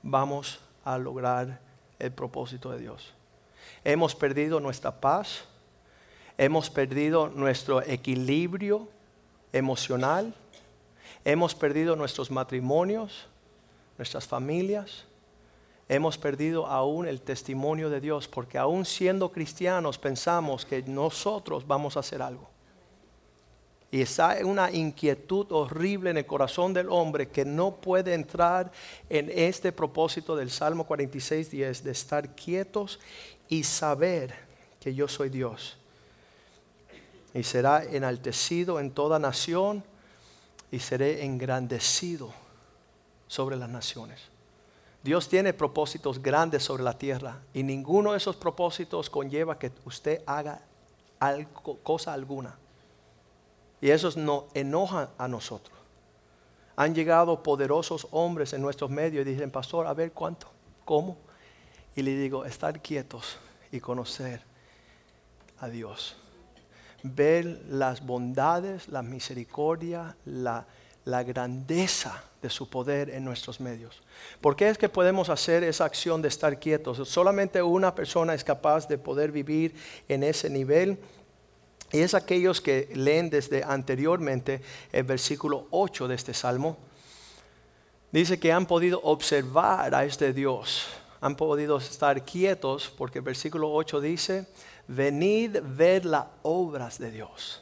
vamos 0.04 0.60
a 0.86 0.98
lograr 0.98 1.60
el 1.98 2.12
propósito 2.12 2.70
de 2.72 2.80
Dios 2.80 3.14
hemos 3.84 4.16
perdido 4.16 4.60
nuestra 4.60 5.00
paz, 5.00 5.46
hemos 6.38 6.70
perdido 6.70 7.30
nuestro 7.30 7.82
equilibrio 7.82 8.88
emocional, 9.52 10.34
hemos 11.26 11.54
perdido 11.56 11.96
nuestros 11.96 12.32
matrimonios, 12.32 13.28
nuestras 13.98 14.28
familias, 14.28 15.06
hemos 15.90 16.18
perdido 16.18 16.66
aún 16.66 17.08
el 17.08 17.22
testimonio 17.22 17.90
de 17.90 18.02
Dios, 18.02 18.28
porque 18.28 18.58
aún 18.58 18.86
siendo 18.86 19.32
cristianos 19.32 19.98
pensamos 19.98 20.66
que 20.66 20.82
nosotros 20.84 21.68
vamos 21.68 21.98
a 21.98 22.00
hacer 22.00 22.22
algo. 22.22 22.53
Y 23.94 24.02
está 24.02 24.40
una 24.44 24.72
inquietud 24.72 25.52
horrible 25.52 26.10
en 26.10 26.18
el 26.18 26.26
corazón 26.26 26.74
del 26.74 26.90
hombre 26.90 27.28
que 27.28 27.46
no 27.46 27.76
puede 27.76 28.16
entrar 28.16 28.72
en 29.08 29.30
este 29.32 29.72
propósito 29.72 30.36
del 30.36 30.50
Salmo 30.50 30.88
46, 30.88 31.52
10, 31.52 31.84
de 31.84 31.92
estar 31.92 32.34
quietos 32.34 33.00
y 33.48 33.64
saber 33.64 34.34
que 34.80 34.96
yo 34.96 35.08
soy 35.08 35.30
Dios. 35.30 35.78
Y 37.36 37.44
será 37.44 37.84
enaltecido 37.84 38.80
en 38.80 38.90
toda 38.90 39.20
nación 39.20 39.84
y 40.72 40.80
seré 40.80 41.24
engrandecido 41.24 42.34
sobre 43.28 43.58
las 43.58 43.70
naciones. 43.70 44.22
Dios 45.04 45.30
tiene 45.30 45.54
propósitos 45.54 46.20
grandes 46.20 46.64
sobre 46.64 46.82
la 46.82 46.98
tierra 46.98 47.44
y 47.54 47.62
ninguno 47.62 48.14
de 48.14 48.18
esos 48.18 48.38
propósitos 48.38 49.12
conlleva 49.12 49.60
que 49.60 49.72
usted 49.86 50.24
haga 50.26 50.64
cosa 51.84 52.12
alguna. 52.12 52.58
Y 53.84 53.92
eso 53.92 54.10
nos 54.16 54.46
enoja 54.54 55.10
a 55.18 55.28
nosotros. 55.28 55.78
Han 56.78 56.96
llegado 56.96 57.44
poderosos 57.44 58.08
hombres 58.12 58.54
en 58.54 58.62
nuestros 58.62 58.90
medios 58.90 59.28
y 59.28 59.32
dicen, 59.32 59.52
pastor, 59.52 59.88
a 59.88 59.94
ver 59.94 60.13
cuánto, 60.13 60.48
cómo. 60.86 61.18
Y 61.94 62.02
le 62.02 62.16
digo, 62.16 62.46
estar 62.46 62.82
quietos 62.82 63.36
y 63.74 63.82
conocer 63.82 64.40
a 65.60 65.68
Dios. 65.68 66.16
Ver 67.04 67.62
las 67.68 68.06
bondades, 68.06 68.88
la 68.88 69.02
misericordia, 69.02 70.16
la, 70.24 70.66
la 71.04 71.24
grandeza 71.24 72.24
de 72.42 72.50
su 72.50 72.70
poder 72.70 73.10
en 73.10 73.25
nuestros 73.25 73.60
medios. 73.60 74.02
¿Por 74.40 74.56
qué 74.56 74.70
es 74.70 74.78
que 74.78 74.88
podemos 74.88 75.28
hacer 75.28 75.62
esa 75.66 75.84
acción 75.84 76.22
de 76.22 76.30
estar 76.30 76.58
quietos? 76.58 77.06
Solamente 77.10 77.62
una 77.62 77.94
persona 77.94 78.34
es 78.34 78.46
capaz 78.46 78.88
de 78.88 78.98
poder 78.98 79.34
vivir 79.34 79.75
en 80.08 80.24
ese 80.24 80.50
nivel. 80.50 80.98
Y 81.94 82.00
es 82.00 82.16
aquellos 82.16 82.60
que 82.60 82.90
leen 82.96 83.30
desde 83.30 83.64
anteriormente 83.64 84.62
el 84.92 85.04
versículo 85.04 85.68
8 85.70 86.08
de 86.08 86.16
este 86.16 86.34
salmo. 86.34 86.76
Dice 88.12 88.40
que 88.40 88.52
han 88.52 88.66
podido 88.66 89.00
observar 89.04 89.94
a 89.94 90.04
este 90.04 90.34
Dios, 90.34 90.88
han 91.22 91.36
podido 91.36 91.78
estar 91.78 92.26
quietos 92.26 92.92
porque 92.98 93.20
el 93.20 93.26
versículo 93.26 93.72
8 93.72 94.02
dice, 94.02 94.48
venid 94.88 95.60
ver 95.62 96.04
las 96.06 96.26
obras 96.42 96.98
de 96.98 97.12
Dios 97.12 97.62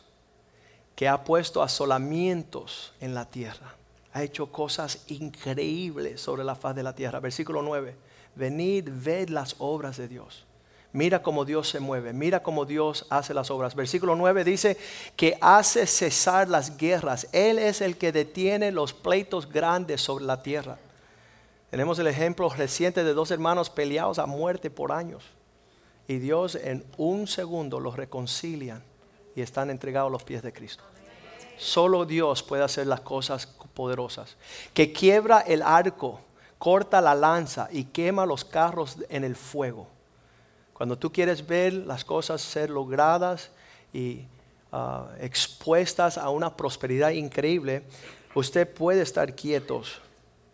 que 0.96 1.10
ha 1.10 1.26
puesto 1.26 1.62
asolamientos 1.62 2.94
en 3.02 3.14
la 3.14 3.26
tierra. 3.26 3.76
Ha 4.14 4.24
hecho 4.24 4.50
cosas 4.50 5.04
increíbles 5.08 6.22
sobre 6.22 6.46
la 6.46 6.56
faz 6.56 6.76
de 6.76 6.84
la 6.84 6.96
tierra. 6.96 7.20
Versículo 7.20 7.62
9. 7.62 7.96
Venid, 8.36 8.88
ved 8.90 9.30
las 9.30 9.56
obras 9.60 9.98
de 9.98 10.08
Dios. 10.08 10.46
Mira 10.94 11.24
cómo 11.24 11.46
Dios 11.46 11.70
se 11.70 11.80
mueve, 11.80 12.12
mira 12.12 12.44
cómo 12.44 12.66
Dios 12.66 13.06
hace 13.10 13.34
las 13.34 13.50
obras. 13.50 13.76
Versículo 13.76 14.16
9 14.16 14.44
dice 14.44 14.78
que 15.16 15.38
hace 15.40 15.88
cesar 15.88 16.50
las 16.50 16.78
guerras. 16.78 17.30
Él 17.32 17.60
es 17.60 17.80
el 17.80 17.98
que 17.98 18.12
detiene 18.12 18.72
los 18.72 18.94
pleitos 18.94 19.50
grandes 19.50 20.02
sobre 20.02 20.26
la 20.26 20.44
tierra. 20.44 20.78
Tenemos 21.70 21.98
el 22.00 22.08
ejemplo 22.08 22.50
reciente 22.50 23.06
de 23.06 23.14
dos 23.14 23.32
hermanos 23.32 23.70
peleados 23.70 24.20
a 24.20 24.26
muerte 24.26 24.70
por 24.70 24.92
años. 24.92 25.24
Y 26.10 26.18
Dios 26.18 26.56
en 26.56 26.84
un 26.98 27.26
segundo 27.26 27.80
los 27.80 27.96
reconcilia 27.96 28.82
y 29.34 29.42
están 29.42 29.70
entregados 29.70 30.10
a 30.10 30.12
los 30.12 30.24
pies 30.24 30.44
de 30.44 30.52
Cristo. 30.52 30.84
Solo 31.58 32.04
Dios 32.04 32.44
puede 32.44 32.64
hacer 32.64 32.88
las 32.88 33.00
cosas 33.00 33.46
poderosas. 33.74 34.36
Que 34.74 34.92
quiebra 34.92 35.40
el 35.40 35.62
arco, 35.62 36.20
corta 36.58 37.00
la 37.00 37.16
lanza 37.16 37.70
y 37.72 37.86
quema 37.86 38.26
los 38.26 38.44
carros 38.44 38.98
en 39.08 39.24
el 39.24 39.38
fuego. 39.38 39.88
Cuando 40.82 40.98
tú 40.98 41.12
quieres 41.12 41.46
ver 41.46 41.74
las 41.74 42.04
cosas 42.04 42.42
ser 42.42 42.72
logradas 42.72 43.52
y 43.94 44.26
ah, 44.72 45.10
expuestas 45.20 46.18
a 46.18 46.32
una 46.32 46.58
prosperidad 46.58 47.12
increíble, 47.12 47.84
usted 48.34 48.68
puede 48.68 49.04
estar 49.04 49.36
quietos 49.36 50.02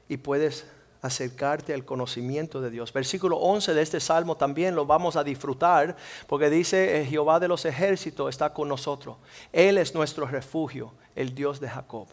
y 0.09 0.17
puedes 0.17 0.65
acercarte 1.01 1.73
al 1.73 1.85
conocimiento 1.85 2.59
de 2.59 2.71
Dios. 2.71 2.91
Versículo 2.91 3.37
11 3.37 3.73
de 3.73 3.81
este 3.81 4.01
salmo 4.01 4.35
también 4.35 4.75
lo 4.75 4.85
vamos 4.85 5.15
a 5.15 5.23
disfrutar 5.23 5.95
porque 6.27 6.49
dice, 6.49 6.99
eh, 6.99 7.05
Jehová 7.05 7.39
de 7.39 7.47
los 7.47 7.63
ejércitos 7.63 8.27
está 8.27 8.53
con 8.53 8.67
nosotros. 8.67 9.15
Él 9.53 9.77
es 9.77 9.95
nuestro 9.95 10.25
refugio, 10.25 10.91
el 11.15 11.33
Dios 11.33 11.61
de 11.61 11.69
Jacob. 11.69 12.09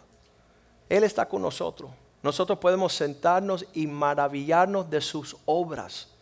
Él 0.88 1.02
está 1.02 1.26
con 1.26 1.42
nosotros. 1.42 1.90
Nosotros 2.22 2.60
podemos 2.60 2.92
sentarnos 2.92 3.66
y 3.74 3.88
maravillarnos 3.88 4.88
de 4.88 5.00
sus 5.00 5.36
obras. 5.46 6.13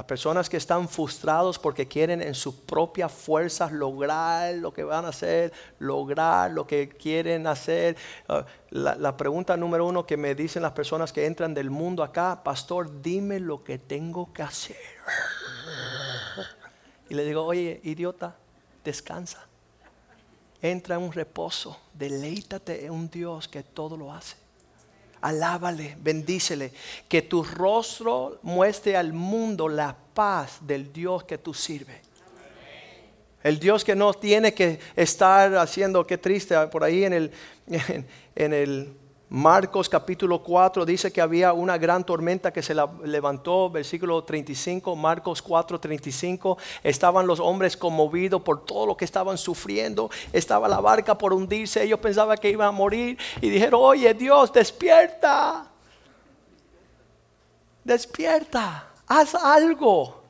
Las 0.00 0.06
personas 0.06 0.48
que 0.48 0.56
están 0.56 0.88
frustrados 0.88 1.58
porque 1.58 1.86
quieren 1.86 2.22
en 2.22 2.34
sus 2.34 2.54
propias 2.54 3.12
fuerzas 3.12 3.70
lograr 3.70 4.54
lo 4.54 4.72
que 4.72 4.82
van 4.82 5.04
a 5.04 5.08
hacer, 5.08 5.52
lograr 5.78 6.52
lo 6.52 6.66
que 6.66 6.88
quieren 6.88 7.46
hacer. 7.46 7.98
Ah, 8.26 8.46
la, 8.70 9.14
pregunta 9.18 9.58
número 9.58 9.84
uno 9.84 10.06
que 10.06 10.16
me 10.16 10.34
dicen 10.34 10.62
las 10.62 10.72
personas 10.72 11.12
que 11.12 11.26
entran 11.26 11.52
del 11.52 11.68
mundo 11.68 12.02
acá, 12.02 12.42
pastor, 12.42 13.02
dime 13.02 13.40
lo 13.40 13.62
que 13.62 13.76
tengo 13.76 14.32
que 14.32 14.42
hacer. 14.42 14.78
Y 17.10 17.14
le 17.14 17.22
digo, 17.26 17.44
oye, 17.44 17.82
idiota, 17.84 18.34
descansa. 18.82 19.46
Entra 20.62 20.96
en 20.96 21.02
un 21.02 21.12
reposo, 21.12 21.78
deleítate 21.92 22.86
en 22.86 22.92
un 22.92 23.10
Dios 23.10 23.48
que 23.48 23.62
todo 23.62 23.98
lo 23.98 24.14
hace 24.14 24.36
alábale, 25.20 25.96
bendícele, 26.00 26.72
que 27.08 27.22
tu 27.22 27.42
rostro 27.42 28.38
muestre 28.42 28.96
al 28.96 29.12
mundo 29.12 29.68
la 29.68 29.96
paz 30.14 30.58
del 30.60 30.92
Dios 30.92 31.24
que 31.24 31.38
tú 31.38 31.54
sirves. 31.54 32.00
El 33.42 33.58
Dios 33.58 33.84
que 33.84 33.96
no 33.96 34.12
tiene 34.12 34.52
que 34.52 34.78
estar 34.96 35.56
haciendo, 35.56 36.06
qué 36.06 36.18
triste, 36.18 36.54
por 36.66 36.84
ahí 36.84 37.04
en 37.04 37.12
el, 37.14 37.32
en 38.34 38.52
el 38.52 38.92
Marcos 39.32 39.88
capítulo 39.88 40.42
4 40.42 40.84
dice 40.84 41.12
que 41.12 41.20
había 41.20 41.52
una 41.52 41.78
gran 41.78 42.04
tormenta 42.04 42.52
que 42.52 42.64
se 42.64 42.74
levantó, 43.04 43.70
versículo 43.70 44.24
35, 44.24 44.96
Marcos 44.96 45.40
4, 45.40 45.78
35, 45.78 46.58
estaban 46.82 47.28
los 47.28 47.38
hombres 47.38 47.76
conmovidos 47.76 48.42
por 48.42 48.64
todo 48.64 48.86
lo 48.86 48.96
que 48.96 49.04
estaban 49.04 49.38
sufriendo, 49.38 50.10
estaba 50.32 50.66
la 50.66 50.80
barca 50.80 51.16
por 51.16 51.32
hundirse, 51.32 51.84
ellos 51.84 52.00
pensaban 52.00 52.38
que 52.38 52.50
iban 52.50 52.66
a 52.66 52.72
morir 52.72 53.16
y 53.40 53.50
dijeron, 53.50 53.80
oye 53.84 54.12
Dios, 54.14 54.52
despierta, 54.52 55.70
despierta, 57.84 58.88
haz 59.06 59.36
algo. 59.36 60.22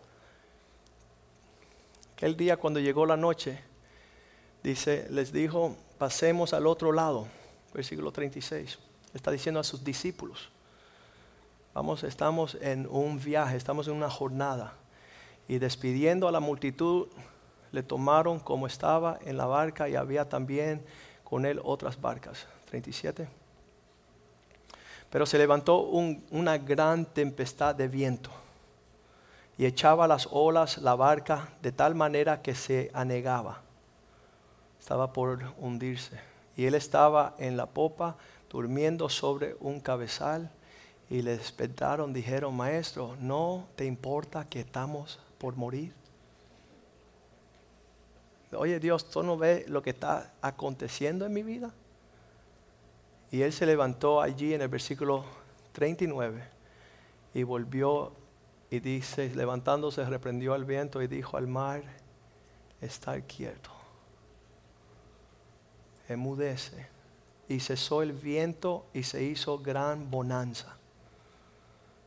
Aquel 2.13 2.37
día 2.37 2.59
cuando 2.59 2.79
llegó 2.79 3.07
la 3.07 3.17
noche, 3.17 3.65
dice, 4.63 5.07
les 5.09 5.33
dijo, 5.33 5.75
pasemos 5.97 6.53
al 6.53 6.67
otro 6.67 6.93
lado, 6.93 7.27
versículo 7.73 8.13
36 8.13 8.90
está 9.15 9.31
diciendo 9.31 9.61
a 9.61 9.65
sus 9.65 9.85
discípulos. 9.85 10.51
Vamos, 11.75 12.03
estamos 12.03 12.57
en 12.61 12.87
un 12.91 13.19
viaje, 13.19 13.57
estamos 13.57 13.87
en 13.89 13.95
una 13.95 14.11
jornada. 14.11 14.75
Y 15.49 15.59
despidiendo 15.59 16.29
a 16.29 16.33
la 16.33 16.41
multitud, 16.41 17.09
le 17.73 17.83
tomaron 17.83 18.41
como 18.41 18.67
estaba 18.67 19.19
en 19.25 19.37
la 19.37 19.47
barca 19.47 19.89
y 19.89 19.97
había 19.97 20.29
también 20.29 20.85
con 21.25 21.47
él 21.47 21.61
otras 21.63 22.01
barcas. 22.01 22.47
37. 22.71 23.29
Pero 25.11 25.27
se 25.27 25.39
levantó 25.39 25.83
una 25.83 26.59
gran 26.59 27.05
tempestad 27.05 27.75
de 27.75 27.89
viento 27.89 28.31
y 29.59 29.67
echaba 29.67 30.09
las 30.09 30.29
olas 30.31 30.79
la 30.79 30.95
barca 30.95 31.51
de 31.61 31.71
tal 31.71 31.95
manera 31.95 32.41
que 32.43 32.55
se 32.55 32.91
anegaba. 32.95 33.61
Estaba 34.79 35.13
por 35.13 35.53
hundirse. 35.59 36.19
Y 36.57 36.65
él 36.65 36.75
estaba 36.75 37.35
en 37.39 37.57
la 37.57 37.67
popa 37.67 38.17
durmiendo 38.51 39.09
sobre 39.09 39.57
un 39.61 39.81
cabezal 39.81 40.51
y 41.09 41.23
le 41.23 41.37
despertaron, 41.37 42.13
dijeron, 42.13 42.55
maestro, 42.55 43.17
¿no 43.21 43.69
te 43.77 43.87
importa 43.87 44.45
que 44.45 44.61
estamos 44.61 45.21
por 45.39 45.57
morir? 45.57 45.95
Oye 48.53 48.81
Dios, 48.81 49.09
¿tú 49.09 49.23
no 49.23 49.39
ves 49.39 49.69
lo 49.69 49.81
que 49.83 49.91
está 49.91 50.33
aconteciendo 50.43 51.25
en 51.25 51.33
mi 51.33 51.45
vida? 51.45 51.73
Y 53.31 53.43
él 53.43 53.53
se 53.53 53.65
levantó 53.65 54.21
allí 54.21 54.53
en 54.55 54.63
el 54.63 54.69
versículo 54.69 55.25
39 55.73 56.43
y 57.33 57.45
volvió 57.45 58.13
y 58.71 58.81
dice, 58.81 59.33
levantándose, 59.35 60.05
reprendió 60.05 60.55
al 60.55 60.65
viento 60.65 61.01
y 61.01 61.07
dijo 61.07 61.37
al 61.37 61.47
mar, 61.47 61.83
está 62.81 63.21
quieto, 63.21 63.71
emudece 66.09 67.00
y 67.51 67.59
cesó 67.59 68.01
el 68.03 68.13
viento 68.13 68.87
y 68.95 69.03
se 69.03 69.25
hizo 69.25 69.59
gran 69.59 70.09
bonanza. 70.09 70.77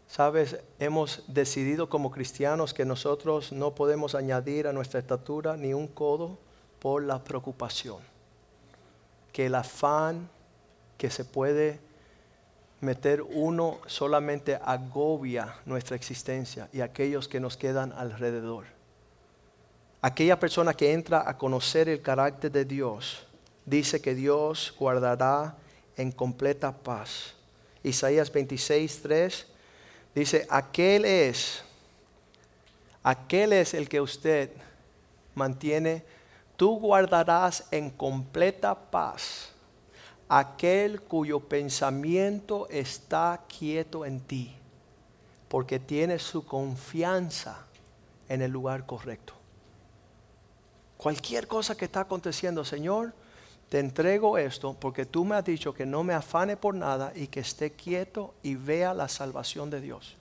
Sabes, 0.07 0.57
hemos 0.79 1.21
decidido 1.27 1.89
como 1.89 2.11
cristianos 2.11 2.73
que 2.73 2.85
nosotros 2.85 3.51
no 3.51 3.75
podemos 3.75 4.15
añadir 4.15 4.67
a 4.67 4.73
nuestra 4.73 5.01
estatura 5.01 5.57
ni 5.57 5.73
un 5.73 5.87
codo 5.87 6.37
por 6.79 7.03
la 7.03 7.21
preocupación. 7.21 7.97
Que 9.33 9.47
el 9.47 9.55
afán 9.55 10.29
que 10.97 11.09
se 11.09 11.25
puede 11.25 11.81
meter 12.79 13.21
uno 13.21 13.79
solamente 13.85 14.57
agobia 14.63 15.55
nuestra 15.65 15.97
existencia 15.97 16.69
y 16.71 16.79
aquellos 16.79 17.27
que 17.27 17.41
nos 17.41 17.57
quedan 17.57 17.91
alrededor. 17.91 18.63
Aquella 20.01 20.39
persona 20.39 20.73
que 20.73 20.93
entra 20.93 21.27
a 21.27 21.37
conocer 21.37 21.89
el 21.89 22.01
carácter 22.01 22.49
de 22.49 22.63
Dios 22.63 23.27
dice 23.65 24.01
que 24.01 24.15
Dios 24.15 24.73
guardará 24.77 25.55
en 25.95 26.11
completa 26.11 26.71
paz. 26.71 27.33
Isaías 27.83 28.31
26, 28.31 29.01
3 29.01 29.47
dice, 30.15 30.47
aquel 30.49 31.05
es, 31.05 31.63
aquel 33.03 33.53
es 33.53 33.73
el 33.73 33.89
que 33.89 34.01
usted 34.01 34.51
mantiene, 35.35 36.03
tú 36.55 36.79
guardarás 36.79 37.65
en 37.71 37.89
completa 37.89 38.75
paz 38.75 39.53
aquel 40.29 41.01
cuyo 41.01 41.39
pensamiento 41.41 42.67
está 42.69 43.43
quieto 43.47 44.05
en 44.05 44.19
ti, 44.19 44.55
porque 45.47 45.79
tiene 45.79 46.17
su 46.17 46.45
confianza 46.45 47.65
en 48.27 48.41
el 48.41 48.51
lugar 48.51 48.85
correcto. 48.85 49.33
Cualquier 50.97 51.47
cosa 51.47 51.75
que 51.75 51.85
está 51.85 52.01
aconteciendo, 52.01 52.65
Señor, 52.65 53.13
te 53.73 53.79
entrego 53.79 54.37
esto 54.37 54.77
porque 54.79 55.03
tú 55.03 55.25
me 55.25 55.35
has 55.35 55.43
dicho 55.43 55.73
que 55.73 55.83
no 55.83 56.03
me 56.03 56.13
afane 56.13 56.55
por 56.55 56.75
nada 56.75 57.11
y 57.15 57.25
que 57.25 57.39
esté 57.39 57.71
quieto 57.71 58.35
y 58.43 58.53
vea 58.53 58.93
la 58.93 59.07
salvación 59.07 59.71
de 59.71 59.81
Dios. 59.81 60.15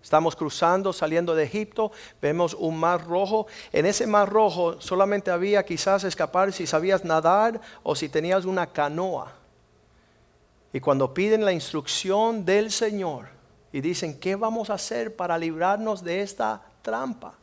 Estamos 0.00 0.36
cruzando, 0.36 0.92
saliendo 0.92 1.34
de 1.34 1.42
Egipto, 1.42 1.90
vemos 2.20 2.54
un 2.54 2.78
mar 2.78 3.04
rojo. 3.04 3.48
En 3.72 3.84
ese 3.84 4.06
mar 4.06 4.30
rojo 4.30 4.80
solamente 4.80 5.32
había 5.32 5.64
quizás 5.64 6.04
escapar 6.04 6.52
si 6.52 6.68
sabías 6.68 7.04
nadar 7.04 7.60
o 7.82 7.96
si 7.96 8.08
tenías 8.08 8.44
una 8.44 8.68
canoa. 8.68 9.32
Y 10.72 10.78
cuando 10.78 11.12
piden 11.12 11.44
la 11.44 11.52
instrucción 11.52 12.44
del 12.44 12.70
Señor 12.70 13.26
y 13.72 13.80
dicen, 13.80 14.20
¿qué 14.20 14.36
vamos 14.36 14.70
a 14.70 14.74
hacer 14.74 15.16
para 15.16 15.36
librarnos 15.36 16.04
de 16.04 16.20
esta 16.22 16.62
trampa? 16.80 17.34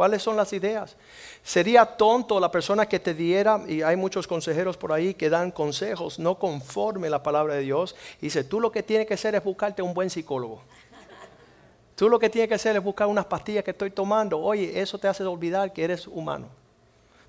¿Cuáles 0.00 0.22
son 0.22 0.34
las 0.34 0.50
ideas? 0.54 0.96
Sería 1.42 1.84
tonto 1.84 2.40
la 2.40 2.50
persona 2.50 2.86
que 2.86 2.98
te 2.98 3.12
diera, 3.12 3.60
y 3.68 3.82
hay 3.82 3.96
muchos 3.96 4.26
consejeros 4.26 4.78
por 4.78 4.94
ahí 4.94 5.12
que 5.12 5.28
dan 5.28 5.50
consejos 5.50 6.18
no 6.18 6.38
conforme 6.38 7.10
la 7.10 7.22
palabra 7.22 7.56
de 7.56 7.60
Dios, 7.60 7.94
y 8.16 8.28
dice, 8.28 8.42
tú 8.42 8.60
lo 8.60 8.72
que 8.72 8.82
tienes 8.82 9.06
que 9.06 9.12
hacer 9.12 9.34
es 9.34 9.44
buscarte 9.44 9.82
un 9.82 9.92
buen 9.92 10.08
psicólogo. 10.08 10.62
Tú 11.96 12.08
lo 12.08 12.18
que 12.18 12.30
tienes 12.30 12.48
que 12.48 12.54
hacer 12.54 12.76
es 12.76 12.82
buscar 12.82 13.08
unas 13.08 13.26
pastillas 13.26 13.62
que 13.62 13.72
estoy 13.72 13.90
tomando. 13.90 14.40
Oye, 14.40 14.80
eso 14.80 14.96
te 14.96 15.06
hace 15.06 15.22
olvidar 15.22 15.70
que 15.70 15.84
eres 15.84 16.06
humano. 16.06 16.48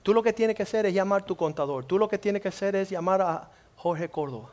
Tú 0.01 0.13
lo 0.13 0.23
que 0.23 0.31
tienes 0.31 0.55
que 0.55 0.63
hacer 0.63 0.85
es 0.85 0.93
llamar 0.93 1.23
a 1.23 1.25
tu 1.25 1.35
contador. 1.35 1.83
Tú 1.83 1.99
lo 1.99 2.07
que 2.07 2.19
tienes 2.19 2.41
que 2.41 2.47
hacer 2.47 2.77
es 2.77 2.89
llamar 2.89 3.21
a 3.21 3.51
Jorge 3.75 4.07
Córdoba. 4.07 4.49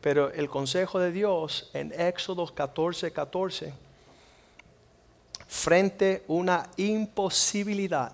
Pero 0.00 0.32
el 0.32 0.48
consejo 0.48 0.98
de 0.98 1.12
Dios 1.12 1.70
en 1.74 1.92
Éxodo 1.92 2.52
14, 2.52 3.12
14, 3.12 3.85
frente 5.46 6.24
a 6.28 6.32
una 6.32 6.70
imposibilidad 6.76 8.12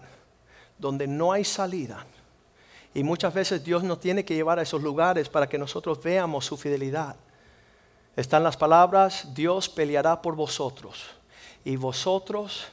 donde 0.79 1.07
no 1.07 1.33
hay 1.33 1.45
salida. 1.45 2.05
Y 2.95 3.03
muchas 3.03 3.33
veces 3.33 3.65
Dios 3.65 3.83
nos 3.83 4.01
tiene 4.01 4.25
que 4.25 4.35
llevar 4.35 4.59
a 4.59 4.63
esos 4.63 4.83
lugares 4.83 5.29
para 5.29 5.49
que 5.49 5.59
nosotros 5.59 6.03
veamos 6.03 6.45
su 6.45 6.57
fidelidad. 6.57 7.17
Están 8.17 8.43
las 8.43 8.57
palabras, 8.57 9.35
Dios 9.35 9.69
peleará 9.69 10.21
por 10.21 10.37
vosotros 10.37 11.07
y 11.65 11.77
vosotros 11.77 12.67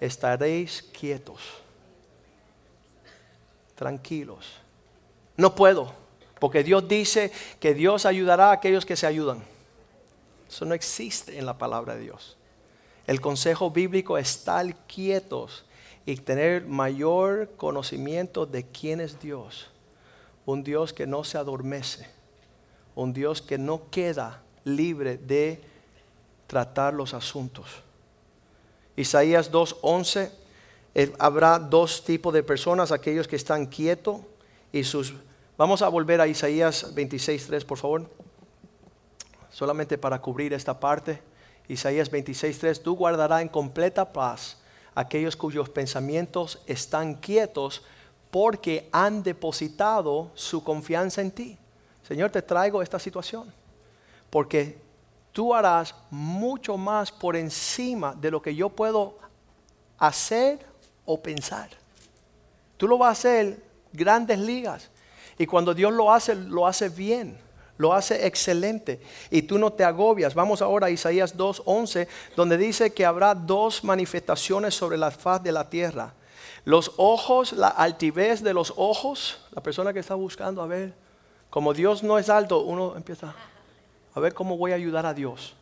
estaréis 0.00 0.82
quietos, 0.82 1.40
tranquilos. 3.76 4.54
No 5.36 5.54
puedo, 5.54 5.92
porque 6.40 6.64
Dios 6.64 6.88
dice 6.88 7.30
que 7.60 7.74
Dios 7.74 8.06
ayudará 8.06 8.50
a 8.50 8.52
aquellos 8.54 8.84
que 8.84 8.96
se 8.96 9.06
ayudan. 9.06 9.44
Eso 10.48 10.64
no 10.64 10.74
existe 10.74 11.38
en 11.38 11.46
la 11.46 11.56
palabra 11.56 11.94
de 11.94 12.02
Dios. 12.02 12.36
El 13.06 13.20
consejo 13.20 13.70
bíblico 13.70 14.18
es 14.18 14.30
estar 14.30 14.74
quietos 14.86 15.64
y 16.06 16.16
tener 16.16 16.66
mayor 16.66 17.50
conocimiento 17.56 18.46
de 18.46 18.64
quién 18.64 19.00
es 19.00 19.20
Dios. 19.20 19.70
Un 20.46 20.62
Dios 20.62 20.92
que 20.92 21.06
no 21.06 21.24
se 21.24 21.38
adormece 21.38 22.14
un 22.94 23.12
Dios 23.12 23.42
que 23.42 23.58
no 23.58 23.90
queda 23.90 24.42
libre 24.64 25.18
de 25.18 25.60
tratar 26.46 26.94
los 26.94 27.14
asuntos. 27.14 27.66
Isaías 28.96 29.50
2.11, 29.50 30.30
eh, 30.94 31.12
habrá 31.18 31.58
dos 31.58 32.04
tipos 32.04 32.32
de 32.32 32.42
personas, 32.42 32.92
aquellos 32.92 33.26
que 33.26 33.36
están 33.36 33.66
quietos 33.66 34.20
y 34.72 34.84
sus... 34.84 35.14
Vamos 35.56 35.82
a 35.82 35.88
volver 35.88 36.20
a 36.20 36.26
Isaías 36.26 36.94
26.3, 36.94 37.64
por 37.64 37.78
favor, 37.78 38.10
solamente 39.50 39.98
para 39.98 40.20
cubrir 40.20 40.52
esta 40.52 40.78
parte. 40.78 41.20
Isaías 41.68 42.10
26.3, 42.10 42.82
tú 42.82 42.94
guardarás 42.94 43.42
en 43.42 43.48
completa 43.48 44.12
paz 44.12 44.58
aquellos 44.94 45.36
cuyos 45.36 45.68
pensamientos 45.68 46.62
están 46.66 47.14
quietos 47.14 47.82
porque 48.30 48.88
han 48.92 49.22
depositado 49.22 50.30
su 50.34 50.62
confianza 50.62 51.20
en 51.20 51.30
ti. 51.30 51.58
Señor, 52.06 52.30
te 52.30 52.42
traigo 52.42 52.82
esta 52.82 52.98
situación, 52.98 53.52
porque 54.28 54.78
tú 55.32 55.54
harás 55.54 55.94
mucho 56.10 56.76
más 56.76 57.10
por 57.10 57.36
encima 57.36 58.14
de 58.14 58.30
lo 58.30 58.42
que 58.42 58.54
yo 58.54 58.68
puedo 58.68 59.18
hacer 59.98 60.66
o 61.06 61.20
pensar. 61.22 61.70
Tú 62.76 62.88
lo 62.88 62.98
vas 62.98 63.08
a 63.08 63.12
hacer 63.12 63.62
grandes 63.92 64.38
ligas. 64.38 64.90
Y 65.38 65.46
cuando 65.46 65.74
Dios 65.74 65.92
lo 65.92 66.12
hace, 66.12 66.34
lo 66.34 66.66
hace 66.66 66.88
bien, 66.88 67.38
lo 67.76 67.92
hace 67.92 68.26
excelente. 68.26 69.00
Y 69.30 69.42
tú 69.42 69.58
no 69.58 69.72
te 69.72 69.84
agobias. 69.84 70.34
Vamos 70.34 70.62
ahora 70.62 70.86
a 70.86 70.90
Isaías 70.90 71.36
2.11, 71.36 72.06
donde 72.36 72.56
dice 72.56 72.92
que 72.92 73.04
habrá 73.04 73.34
dos 73.34 73.84
manifestaciones 73.84 74.74
sobre 74.74 74.96
la 74.96 75.10
faz 75.10 75.42
de 75.42 75.52
la 75.52 75.68
tierra. 75.68 76.14
Los 76.64 76.92
ojos, 76.96 77.52
la 77.52 77.68
altivez 77.68 78.42
de 78.42 78.54
los 78.54 78.72
ojos, 78.76 79.40
la 79.52 79.62
persona 79.62 79.92
que 79.92 80.00
está 80.00 80.14
buscando 80.14 80.62
a 80.62 80.66
ver 80.66 81.04
como 81.54 81.72
Dios 81.72 82.02
no 82.02 82.18
es 82.18 82.30
alto, 82.30 82.62
uno 82.62 82.96
empieza 82.96 83.32
a 84.12 84.18
ver 84.18 84.34
cómo 84.34 84.56
voy 84.56 84.72
a 84.72 84.74
ayudar 84.74 85.06
a 85.06 85.14
Dios. 85.14 85.54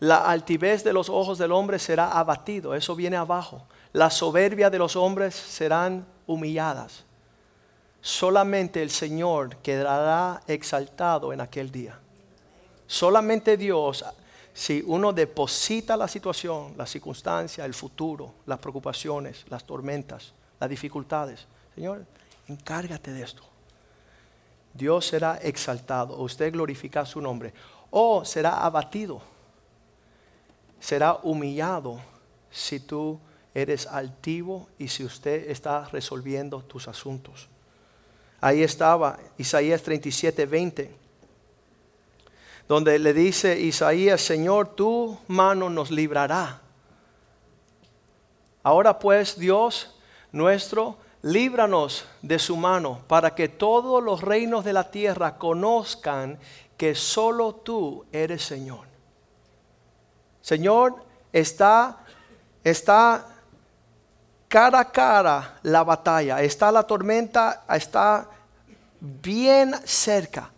La 0.00 0.18
altivez 0.18 0.84
de 0.84 0.94
los 0.94 1.10
ojos 1.10 1.36
del 1.36 1.52
hombre 1.52 1.78
será 1.78 2.12
abatido, 2.12 2.74
eso 2.74 2.96
viene 2.96 3.16
abajo. 3.16 3.62
La 3.92 4.08
soberbia 4.08 4.70
de 4.70 4.78
los 4.78 4.96
hombres 4.96 5.34
serán 5.34 6.06
humilladas. 6.26 7.05
Solamente 8.06 8.80
el 8.82 8.90
Señor 8.90 9.56
quedará 9.56 10.40
exaltado 10.46 11.32
en 11.32 11.40
aquel 11.40 11.72
día. 11.72 11.98
Solamente 12.86 13.56
Dios, 13.56 14.04
si 14.54 14.80
uno 14.86 15.12
deposita 15.12 15.96
la 15.96 16.06
situación, 16.06 16.72
la 16.76 16.86
circunstancia, 16.86 17.64
el 17.64 17.74
futuro, 17.74 18.34
las 18.46 18.60
preocupaciones, 18.60 19.44
las 19.48 19.64
tormentas, 19.64 20.32
las 20.60 20.70
dificultades, 20.70 21.48
Señor, 21.74 22.06
encárgate 22.46 23.12
de 23.12 23.24
esto. 23.24 23.42
Dios 24.72 25.04
será 25.04 25.38
exaltado, 25.38 26.16
usted 26.20 26.52
glorifica 26.52 27.04
su 27.04 27.20
nombre, 27.20 27.52
o 27.90 28.24
será 28.24 28.64
abatido, 28.64 29.20
será 30.78 31.18
humillado 31.24 32.00
si 32.52 32.78
tú 32.78 33.18
eres 33.52 33.84
altivo 33.88 34.68
y 34.78 34.86
si 34.86 35.04
usted 35.04 35.50
está 35.50 35.88
resolviendo 35.88 36.62
tus 36.62 36.86
asuntos. 36.86 37.48
Ahí 38.40 38.62
estaba 38.62 39.18
Isaías 39.38 39.82
37, 39.82 40.46
20, 40.46 40.94
donde 42.68 42.98
le 42.98 43.12
dice 43.12 43.58
Isaías, 43.58 44.20
Señor, 44.20 44.74
tu 44.74 45.18
mano 45.28 45.70
nos 45.70 45.90
librará. 45.90 46.60
Ahora 48.62 48.98
pues 48.98 49.38
Dios 49.38 49.94
nuestro 50.32 50.98
líbranos 51.22 52.04
de 52.22 52.38
su 52.38 52.56
mano, 52.56 53.00
para 53.08 53.34
que 53.34 53.48
todos 53.48 54.02
los 54.02 54.20
reinos 54.20 54.64
de 54.64 54.72
la 54.72 54.90
tierra 54.90 55.38
conozcan 55.38 56.38
que 56.76 56.94
solo 56.94 57.54
tú 57.54 58.04
eres 58.12 58.44
Señor. 58.44 58.86
Señor, 60.40 60.94
está, 61.32 62.04
está 62.62 63.35
cara 64.56 64.80
a 64.80 64.90
cara 64.90 65.58
la 65.64 65.84
batalla, 65.84 66.40
está 66.40 66.72
la 66.72 66.82
tormenta, 66.82 67.64
está 67.68 68.26
bien 68.98 69.74
cerca. 69.84 70.50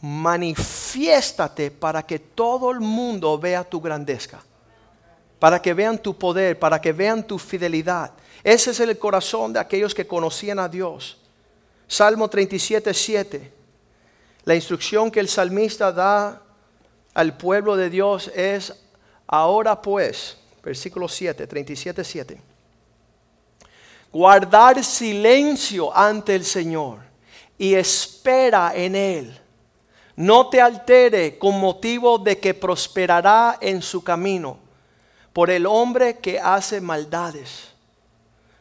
Manifiéstate 0.00 1.70
para 1.70 2.02
que 2.02 2.18
todo 2.18 2.72
el 2.72 2.80
mundo 2.80 3.38
vea 3.38 3.62
tu 3.62 3.80
grandeza, 3.80 4.40
para 5.38 5.62
que 5.62 5.72
vean 5.72 5.98
tu 5.98 6.18
poder, 6.18 6.58
para 6.58 6.80
que 6.80 6.92
vean 6.92 7.22
tu 7.22 7.38
fidelidad 7.38 8.10
ese 8.42 8.70
es 8.70 8.80
el 8.80 8.98
corazón 8.98 9.52
de 9.52 9.60
aquellos 9.60 9.94
que 9.94 10.06
conocían 10.06 10.58
a 10.58 10.68
Dios. 10.68 11.18
Salmo 11.86 12.28
37, 12.28 12.94
7. 12.94 13.52
La 14.44 14.54
instrucción 14.54 15.10
que 15.10 15.20
el 15.20 15.28
salmista 15.28 15.92
da 15.92 16.40
al 17.12 17.36
pueblo 17.36 17.76
de 17.76 17.90
Dios 17.90 18.30
es, 18.34 18.72
ahora 19.26 19.82
pues, 19.82 20.38
versículo 20.62 21.08
7, 21.08 21.46
37, 21.46 22.04
7. 22.04 22.49
Guardar 24.12 24.82
silencio 24.82 25.96
ante 25.96 26.34
el 26.34 26.44
Señor 26.44 27.00
y 27.56 27.74
espera 27.74 28.72
en 28.74 28.96
Él. 28.96 29.40
No 30.16 30.48
te 30.48 30.60
altere 30.60 31.38
con 31.38 31.58
motivo 31.60 32.18
de 32.18 32.38
que 32.38 32.54
prosperará 32.54 33.58
en 33.60 33.80
su 33.80 34.02
camino 34.02 34.58
por 35.32 35.50
el 35.50 35.64
hombre 35.66 36.18
que 36.18 36.38
hace 36.38 36.80
maldades 36.80 37.70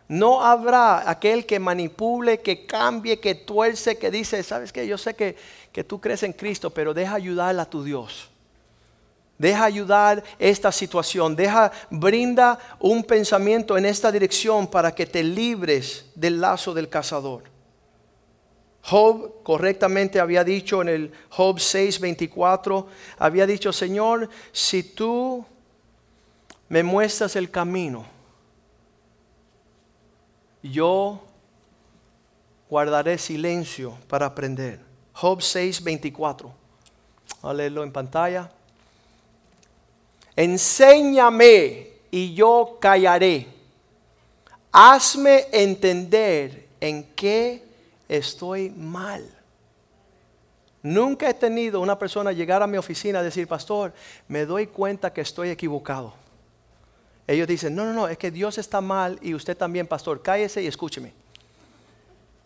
no 0.10 0.44
habrá 0.44 1.08
aquel 1.08 1.46
que 1.46 1.60
manipule, 1.60 2.42
que 2.42 2.66
cambie, 2.66 3.20
que 3.20 3.36
tuerce, 3.36 4.00
que 4.00 4.10
dice, 4.10 4.42
sabes 4.42 4.74
que 4.74 4.86
yo 4.88 4.98
sé 4.98 5.14
que, 5.14 5.38
que 5.72 5.84
tú 5.84 6.02
crees 6.02 6.24
en 6.24 6.34
Cristo, 6.34 6.72
pero 6.72 6.96
deja 6.96 7.14
ayudar 7.14 7.58
a 7.60 7.66
tu 7.66 7.84
Dios. 7.84 8.32
Deja 9.40 9.64
ayudar 9.64 10.22
esta 10.38 10.70
situación. 10.70 11.34
Deja, 11.34 11.72
brinda 11.90 12.60
un 12.80 13.04
pensamiento 13.04 13.78
en 13.78 13.86
esta 13.86 14.12
dirección 14.12 14.68
para 14.68 14.94
que 14.94 15.06
te 15.06 15.24
libres 15.24 16.12
del 16.14 16.42
lazo 16.42 16.74
del 16.74 16.90
cazador. 16.90 17.44
Job 18.84 19.42
correctamente 19.44 20.20
había 20.20 20.44
dicho 20.44 20.82
en 20.82 20.90
el 20.90 21.14
Job 21.30 21.58
6:24, 21.58 22.86
había 23.18 23.48
dicho, 23.48 23.72
Señor, 23.72 24.30
si 24.52 24.84
tú 24.84 25.46
me 26.68 26.84
muestras 26.84 27.38
el 27.38 27.50
camino, 27.50 28.06
yo 30.62 31.24
guardaré 32.70 33.18
silencio 33.18 33.98
para 34.10 34.26
aprender. 34.26 34.82
Job 35.14 35.42
6, 35.42 35.82
24. 35.82 36.54
a 37.42 37.54
leerlo 37.54 37.84
en 37.84 37.92
pantalla. 37.92 38.52
Enséñame 40.40 41.90
y 42.10 42.34
yo 42.34 42.78
callaré. 42.80 43.46
Hazme 44.72 45.48
entender 45.52 46.66
en 46.80 47.04
qué 47.14 47.62
estoy 48.08 48.70
mal. 48.70 49.30
Nunca 50.82 51.30
he 51.30 51.34
tenido 51.34 51.82
una 51.82 52.00
persona 52.00 52.32
llegar 52.32 52.64
a 52.64 52.68
mi 52.68 52.78
oficina 52.78 53.20
y 53.20 53.26
decir, 53.26 53.50
pastor, 53.50 53.92
me 54.30 54.46
doy 54.46 54.68
cuenta 54.68 55.12
que 55.12 55.20
estoy 55.20 55.50
equivocado. 55.50 56.14
Ellos 57.28 57.46
dicen, 57.46 57.76
no, 57.76 57.84
no, 57.84 57.92
no, 57.92 58.08
es 58.08 58.18
que 58.18 58.32
Dios 58.32 58.58
está 58.58 58.80
mal 58.80 59.20
y 59.22 59.34
usted 59.34 59.58
también, 59.58 59.88
pastor, 59.88 60.22
cállese 60.22 60.64
y 60.64 60.68
escúcheme. 60.68 61.12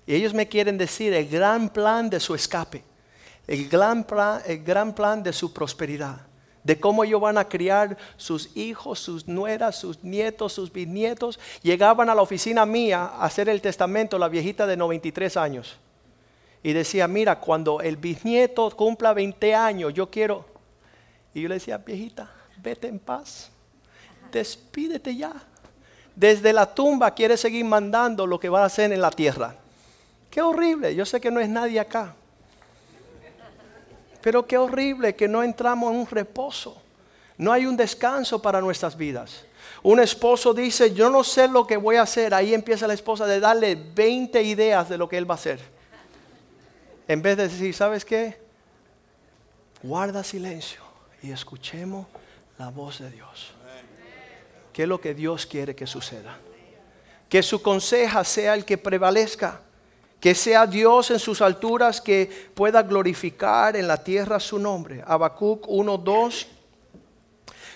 Y 0.08 0.16
ellos 0.16 0.34
me 0.34 0.50
quieren 0.50 0.80
decir 0.80 1.14
el 1.14 1.30
gran 1.30 1.70
plan 1.70 2.10
de 2.10 2.20
su 2.20 2.34
escape, 2.34 2.84
el 3.46 3.70
gran 3.70 4.04
plan, 4.04 4.42
el 4.48 4.64
gran 4.64 4.96
plan 4.96 5.22
de 5.22 5.32
su 5.32 5.54
prosperidad, 5.54 6.33
de 6.64 6.80
cómo 6.80 7.04
ellos 7.04 7.20
van 7.20 7.38
a 7.38 7.48
criar 7.48 7.98
sus 8.18 8.56
hijos, 8.56 9.00
sus 9.00 9.28
nueras, 9.28 9.78
sus 9.78 10.04
nietos, 10.04 10.54
sus 10.54 10.72
bisnietos. 10.72 11.40
Llegaban 11.62 12.10
a 12.10 12.16
la 12.16 12.22
oficina 12.22 12.66
mía 12.66 13.04
a 13.04 13.26
hacer 13.26 13.50
el 13.50 13.62
testamento 13.62 14.18
la 14.18 14.30
viejita 14.30 14.66
de 14.66 14.78
93 14.78 15.38
años 15.38 15.78
y 16.64 16.72
decía, 16.72 17.08
mira, 17.08 17.40
cuando 17.40 17.82
el 17.82 17.98
bisnieto 17.98 18.70
cumpla 18.72 19.14
20 19.14 19.54
años, 19.54 19.94
yo 19.94 20.10
quiero... 20.10 20.46
Y 21.34 21.42
yo 21.42 21.50
le 21.50 21.56
decía, 21.56 21.78
viejita, 21.78 22.32
vete 22.58 22.88
en 22.88 23.00
paz, 23.00 23.50
despídete 24.32 25.16
ya. 25.16 25.34
Desde 26.16 26.54
la 26.54 26.74
tumba 26.74 27.12
quiere 27.12 27.38
seguir 27.38 27.66
mandando 27.66 28.28
lo 28.28 28.40
que 28.40 28.50
va 28.50 28.62
a 28.62 28.66
hacer 28.66 28.94
en 28.94 29.02
la 29.02 29.10
tierra. 29.10 29.56
Qué 30.30 30.42
horrible, 30.42 30.96
yo 30.96 31.06
sé 31.06 31.20
que 31.20 31.32
no 31.32 31.40
es 31.40 31.50
nadie 31.50 31.80
acá. 31.80 32.16
Pero 34.24 34.48
qué 34.48 34.58
horrible 34.58 35.16
que 35.16 35.28
no 35.28 35.44
entramos 35.44 35.92
en 35.92 36.00
un 36.00 36.08
reposo. 36.08 36.82
No 37.38 37.52
hay 37.52 37.66
un 37.66 37.76
descanso 37.76 38.42
para 38.42 38.62
nuestras 38.62 38.96
vidas. 38.96 39.44
Un 39.84 40.00
esposo 40.00 40.54
dice, 40.54 40.94
yo 40.94 41.10
no 41.10 41.26
sé 41.26 41.50
lo 41.50 41.68
que 41.68 41.76
voy 41.76 41.98
a 41.98 42.04
hacer. 42.04 42.34
Ahí 42.34 42.54
empieza 42.54 42.88
la 42.88 42.94
esposa 42.94 43.26
de 43.26 43.42
darle 43.42 43.76
20 43.76 44.42
ideas 44.42 44.88
de 44.88 44.98
lo 44.98 45.10
que 45.10 45.18
él 45.18 45.30
va 45.30 45.34
a 45.34 45.38
hacer. 45.38 45.60
En 47.06 47.22
vez 47.22 47.36
de 47.36 47.50
decir, 47.50 47.74
¿sabes 47.74 48.06
qué? 48.06 48.40
Guarda 49.82 50.24
silencio 50.24 50.80
y 51.22 51.32
escuchemos 51.32 52.08
la 52.58 52.70
voz 52.70 53.00
de 53.00 53.12
Dios. 53.12 53.52
¿Qué 54.72 54.84
es 54.84 54.88
lo 54.88 55.02
que 55.02 55.14
Dios 55.14 55.46
quiere 55.46 55.76
que 55.76 55.86
suceda? 55.86 56.38
Que 57.28 57.44
su 57.44 57.62
conseja 57.62 58.24
sea 58.24 58.54
el 58.54 58.64
que 58.64 58.78
prevalezca. 58.78 59.60
Que 60.24 60.36
sea 60.36 60.66
Dios 60.66 61.12
en 61.12 61.20
sus 61.20 61.42
alturas 61.42 62.00
que 62.00 62.32
pueda 62.56 62.82
glorificar 62.82 63.76
en 63.76 63.90
la 63.90 64.02
tierra 64.02 64.40
su 64.40 64.58
nombre. 64.58 65.04
Habacuc 65.06 65.68
1.2. 65.68 66.48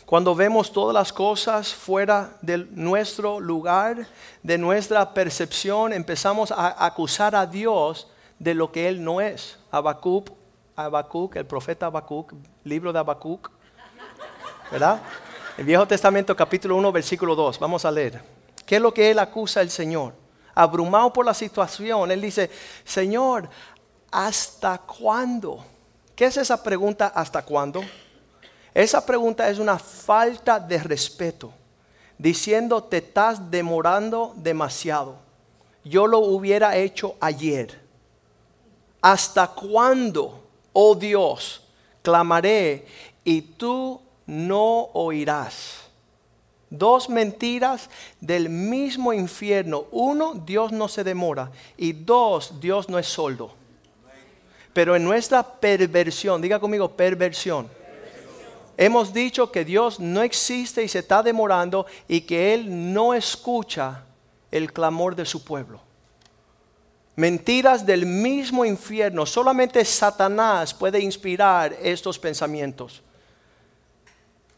Cuando 0.06 0.34
vemos 0.34 0.72
todas 0.72 0.94
las 0.94 1.12
cosas 1.12 1.74
fuera 1.74 2.38
de 2.42 2.60
nuestro 2.72 3.42
lugar, 3.42 4.08
de 4.44 4.58
nuestra 4.58 5.14
percepción, 5.14 5.92
empezamos 5.92 6.54
a 6.54 6.86
acusar 6.86 7.36
a 7.36 7.46
Dios 7.46 8.08
de 8.40 8.54
lo 8.54 8.72
que 8.72 8.88
Él 8.88 9.04
no 9.04 9.20
es. 9.20 9.60
Habacuc, 9.70 10.30
Habacuc, 10.78 11.36
el 11.36 11.46
profeta 11.46 11.88
Habacuc, 11.88 12.34
libro 12.64 12.94
de 12.94 13.00
Habacuc, 13.00 13.52
¿verdad? 14.72 15.02
El 15.58 15.66
Viejo 15.66 15.86
Testamento 15.86 16.34
capítulo 16.34 16.78
1 16.78 16.94
versículo 16.94 17.36
2, 17.36 17.60
vamos 17.60 17.84
a 17.84 17.92
leer. 17.92 18.22
¿Qué 18.66 18.78
es 18.78 18.82
lo 18.82 18.94
que 18.94 19.12
Él 19.12 19.20
acusa 19.20 19.60
al 19.60 19.70
Señor? 19.70 20.27
Abrumado 20.60 21.14
por 21.14 21.24
la 21.24 21.36
situación, 21.36 22.10
Él 22.10 22.20
dice, 22.20 22.50
Señor, 22.84 23.48
¿hasta 24.10 24.80
cuándo? 24.80 25.64
¿Qué 26.16 26.26
es 26.26 26.38
esa 26.38 26.64
pregunta 26.64 27.12
hasta 27.14 27.44
cuándo? 27.44 27.84
Esa 28.74 29.06
pregunta 29.06 29.48
es 29.50 29.60
una 29.60 29.78
falta 29.78 30.60
de 30.60 30.80
respeto, 30.80 31.54
diciendo 32.18 32.84
te 32.84 32.98
estás 32.98 33.52
demorando 33.52 34.34
demasiado. 34.36 35.18
Yo 35.84 36.08
lo 36.08 36.20
hubiera 36.20 36.76
hecho 36.76 37.16
ayer. 37.20 37.80
¿Hasta 39.00 39.46
cuándo, 39.46 40.44
oh 40.74 40.96
Dios, 40.96 41.62
clamaré 42.02 42.88
y 43.24 43.42
tú 43.44 44.02
no 44.26 44.90
oirás? 44.94 45.87
Dos 46.70 47.10
mentiras 47.10 47.90
del 48.20 48.50
mismo 48.50 49.14
infierno. 49.14 49.86
Uno, 49.92 50.34
Dios 50.34 50.72
no 50.72 50.88
se 50.88 51.04
demora. 51.04 51.52
Y 51.78 51.94
dos, 51.94 52.60
Dios 52.60 52.90
no 52.90 53.00
es 53.00 53.08
soldo. 53.08 53.54
Pero 54.74 54.96
en 54.96 55.04
nuestra 55.04 55.44
perversión, 55.44 56.42
diga 56.42 56.60
conmigo 56.60 56.90
perversión. 56.90 57.70
Hemos 58.76 59.12
dicho 59.12 59.52
que 59.52 59.66
Dios 59.66 60.00
no 60.00 60.22
existe 60.22 60.84
y 60.84 60.88
se 60.88 61.00
está 61.00 61.24
demorando 61.24 61.88
y 62.08 62.22
que 62.22 62.54
Él 62.54 62.94
no 62.94 63.16
escucha 63.16 64.04
el 64.52 64.72
clamor 64.72 65.16
de 65.16 65.26
su 65.26 65.44
pueblo. 65.44 65.82
Mentiras 67.16 67.84
del 67.84 68.06
mismo 68.06 68.64
infierno. 68.64 69.26
Solamente 69.26 69.84
Satanás 69.84 70.76
puede 70.76 71.00
inspirar 71.00 71.76
estos 71.82 72.20
pensamientos. 72.20 73.02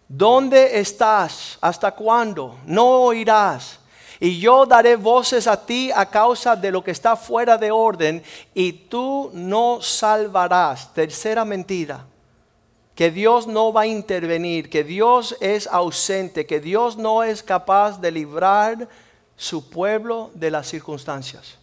¿Dónde 0.10 0.80
estás? 0.80 1.60
¿Hasta 1.62 1.92
cuándo? 1.92 2.58
No 2.66 3.04
oirás. 3.04 3.80
Y 4.20 4.40
yo 4.40 4.66
daré 4.66 4.96
voces 4.96 5.46
a 5.46 5.66
ti 5.66 5.92
a 5.96 6.08
causa 6.08 6.56
de 6.56 6.72
lo 6.72 6.84
que 6.84 6.92
está 6.92 7.16
fuera 7.16 7.58
de 7.58 7.70
orden 7.70 8.24
y 8.56 8.74
tú 8.74 9.30
no 9.34 9.82
salvarás. 9.82 10.92
Tercera 10.94 11.46
mentira. 11.46 12.06
Que 12.96 13.12
Dios 13.12 13.46
no 13.48 13.72
va 13.72 13.82
a 13.82 13.88
intervenir, 13.88 14.70
que 14.70 14.84
Dios 14.84 15.38
es 15.40 15.68
ausente, 15.68 16.46
que 16.48 16.60
Dios 16.60 16.98
no 16.98 17.24
es 17.24 17.44
capaz 17.44 18.02
de 18.02 18.12
librar 18.12 18.90
su 19.38 19.70
pueblo 19.70 20.32
de 20.34 20.52
las 20.52 20.68
circunstancias. 20.68 21.60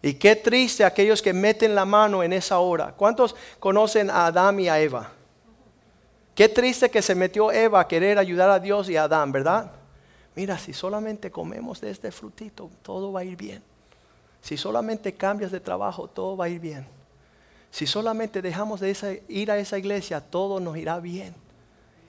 Y 0.00 0.14
qué 0.14 0.36
triste 0.36 0.84
aquellos 0.84 1.20
que 1.20 1.32
meten 1.32 1.74
la 1.74 1.84
mano 1.84 2.22
en 2.22 2.32
esa 2.32 2.60
hora. 2.60 2.94
¿Cuántos 2.96 3.34
conocen 3.58 4.08
a 4.10 4.26
Adán 4.26 4.58
y 4.60 4.68
a 4.68 4.80
Eva? 4.80 5.10
Qué 6.34 6.48
triste 6.48 6.90
que 6.90 7.02
se 7.02 7.14
metió 7.14 7.52
Eva 7.52 7.80
a 7.80 7.88
querer 7.88 8.18
ayudar 8.18 8.50
a 8.50 8.58
Dios 8.58 8.88
y 8.88 8.96
a 8.96 9.04
Adán, 9.04 9.32
¿verdad? 9.32 9.70
Mira, 10.34 10.58
si 10.58 10.72
solamente 10.72 11.30
comemos 11.30 11.80
de 11.80 11.90
este 11.90 12.10
frutito, 12.10 12.70
todo 12.82 13.12
va 13.12 13.20
a 13.20 13.24
ir 13.24 13.36
bien. 13.36 13.62
Si 14.40 14.56
solamente 14.56 15.14
cambias 15.14 15.52
de 15.52 15.60
trabajo, 15.60 16.08
todo 16.08 16.36
va 16.36 16.46
a 16.46 16.48
ir 16.48 16.60
bien. 16.60 16.86
Si 17.70 17.86
solamente 17.86 18.42
dejamos 18.42 18.80
de 18.80 19.22
ir 19.28 19.50
a 19.50 19.58
esa 19.58 19.78
iglesia, 19.78 20.20
todo 20.20 20.58
nos 20.58 20.76
irá 20.76 21.00
bien. 21.00 21.34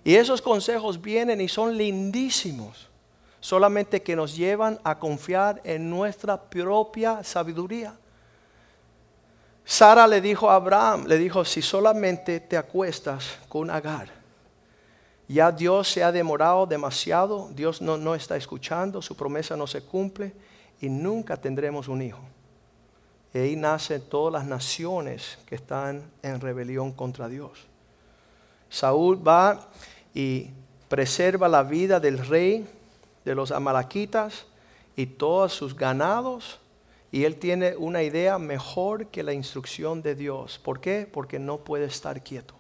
Y 0.04 0.16
esos 0.16 0.42
consejos 0.42 1.02
vienen 1.02 1.40
y 1.42 1.48
son 1.48 1.78
lindísimos 1.78 2.90
solamente 3.44 4.02
que 4.02 4.16
nos 4.16 4.38
llevan 4.38 4.80
a 4.86 4.98
confiar 4.98 5.60
en 5.66 5.90
nuestra 5.90 6.42
propia 6.42 7.26
sabiduría. 7.26 7.94
Sara 9.66 10.08
le 10.08 10.22
dijo 10.22 10.50
a 10.50 10.56
Abraham, 10.56 11.06
le 11.08 11.18
dijo, 11.18 11.46
si 11.46 11.62
solamente 11.62 12.40
te 12.40 12.58
acuestas 12.58 13.38
con 13.48 13.70
Agar, 13.70 14.10
ya 15.28 15.52
Dios 15.52 15.90
se 15.90 16.04
ha 16.04 16.12
demorado 16.12 16.66
demasiado, 16.66 17.50
Dios 17.54 17.82
no, 17.82 17.98
no 17.98 18.14
está 18.14 18.36
escuchando, 18.36 19.02
su 19.02 19.16
promesa 19.16 19.56
no 19.56 19.68
se 19.68 19.82
cumple 19.82 20.34
y 20.82 20.90
nunca 20.90 21.38
tendremos 21.38 21.88
un 21.88 22.02
hijo. 22.02 22.20
Y 23.34 23.40
ahí 23.40 23.56
nacen 23.56 24.02
todas 24.02 24.34
las 24.34 24.46
naciones 24.46 25.40
que 25.46 25.56
están 25.56 26.04
en 26.22 26.40
rebelión 26.40 26.92
contra 26.92 27.28
Dios. 27.28 27.66
Saúl 28.70 29.26
va 29.26 29.70
y 30.14 30.50
preserva 30.88 31.48
la 31.48 31.64
vida 31.64 32.00
del 32.00 32.20
rey 32.20 32.68
de 33.26 33.34
los 33.34 33.52
amalaquitas 33.52 34.46
y 34.96 35.06
todos 35.06 35.54
sus 35.54 35.76
ganados. 35.76 36.60
Y 37.14 37.26
él 37.26 37.36
tiene 37.36 37.76
una 37.78 38.02
idea 38.02 38.40
mejor 38.40 39.06
que 39.06 39.22
la 39.22 39.34
instrucción 39.34 40.02
de 40.02 40.16
Dios. 40.16 40.58
¿Por 40.58 40.82
qué? 40.82 41.08
Porque 41.10 41.38
no 41.38 41.60
puede 41.60 41.86
estar 41.86 42.24
quieto. 42.24 42.56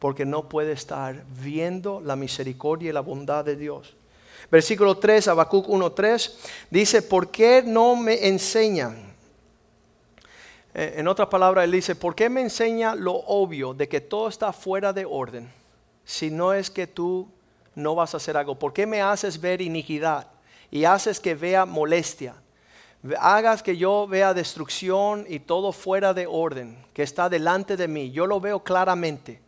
Porque 0.00 0.26
no 0.26 0.48
puede 0.48 0.72
estar 0.72 1.24
viendo 1.40 2.00
la 2.00 2.16
misericordia 2.16 2.90
y 2.90 2.92
la 2.92 3.02
bondad 3.02 3.44
de 3.44 3.54
Dios. 3.54 3.94
Versículo 4.50 4.98
3, 4.98 5.28
Habacuc 5.28 5.68
1.3, 5.68 6.34
dice, 6.70 7.02
¿por 7.02 7.30
qué 7.30 7.62
no 7.64 7.94
me 7.94 8.26
enseñan? 8.26 9.14
Eh, 10.74 10.94
en 10.96 11.06
otras 11.06 11.28
palabras, 11.28 11.64
él 11.64 11.70
dice, 11.70 11.94
¿por 11.94 12.16
qué 12.16 12.28
me 12.28 12.40
enseña 12.40 12.96
lo 12.96 13.12
obvio 13.12 13.74
de 13.74 13.88
que 13.88 14.00
todo 14.00 14.26
está 14.26 14.52
fuera 14.52 14.92
de 14.92 15.04
orden? 15.04 15.48
Si 16.04 16.32
no 16.32 16.52
es 16.52 16.68
que 16.68 16.88
tú 16.88 17.28
no 17.76 17.94
vas 17.94 18.12
a 18.14 18.16
hacer 18.16 18.36
algo? 18.36 18.58
¿Por 18.58 18.72
qué 18.72 18.86
me 18.86 19.00
haces 19.00 19.40
ver 19.40 19.60
iniquidad 19.60 20.26
y 20.68 20.82
haces 20.82 21.20
que 21.20 21.36
vea 21.36 21.64
molestia? 21.64 22.34
Hagas 23.18 23.62
que 23.62 23.76
yo 23.76 24.06
vea 24.08 24.34
destrucción 24.34 25.24
y 25.28 25.38
todo 25.38 25.72
fuera 25.72 26.12
de 26.12 26.26
orden 26.26 26.84
que 26.92 27.02
está 27.02 27.28
delante 27.28 27.76
de 27.76 27.86
mí. 27.86 28.10
Yo 28.10 28.26
lo 28.26 28.40
veo 28.40 28.62
claramente. 28.62 29.40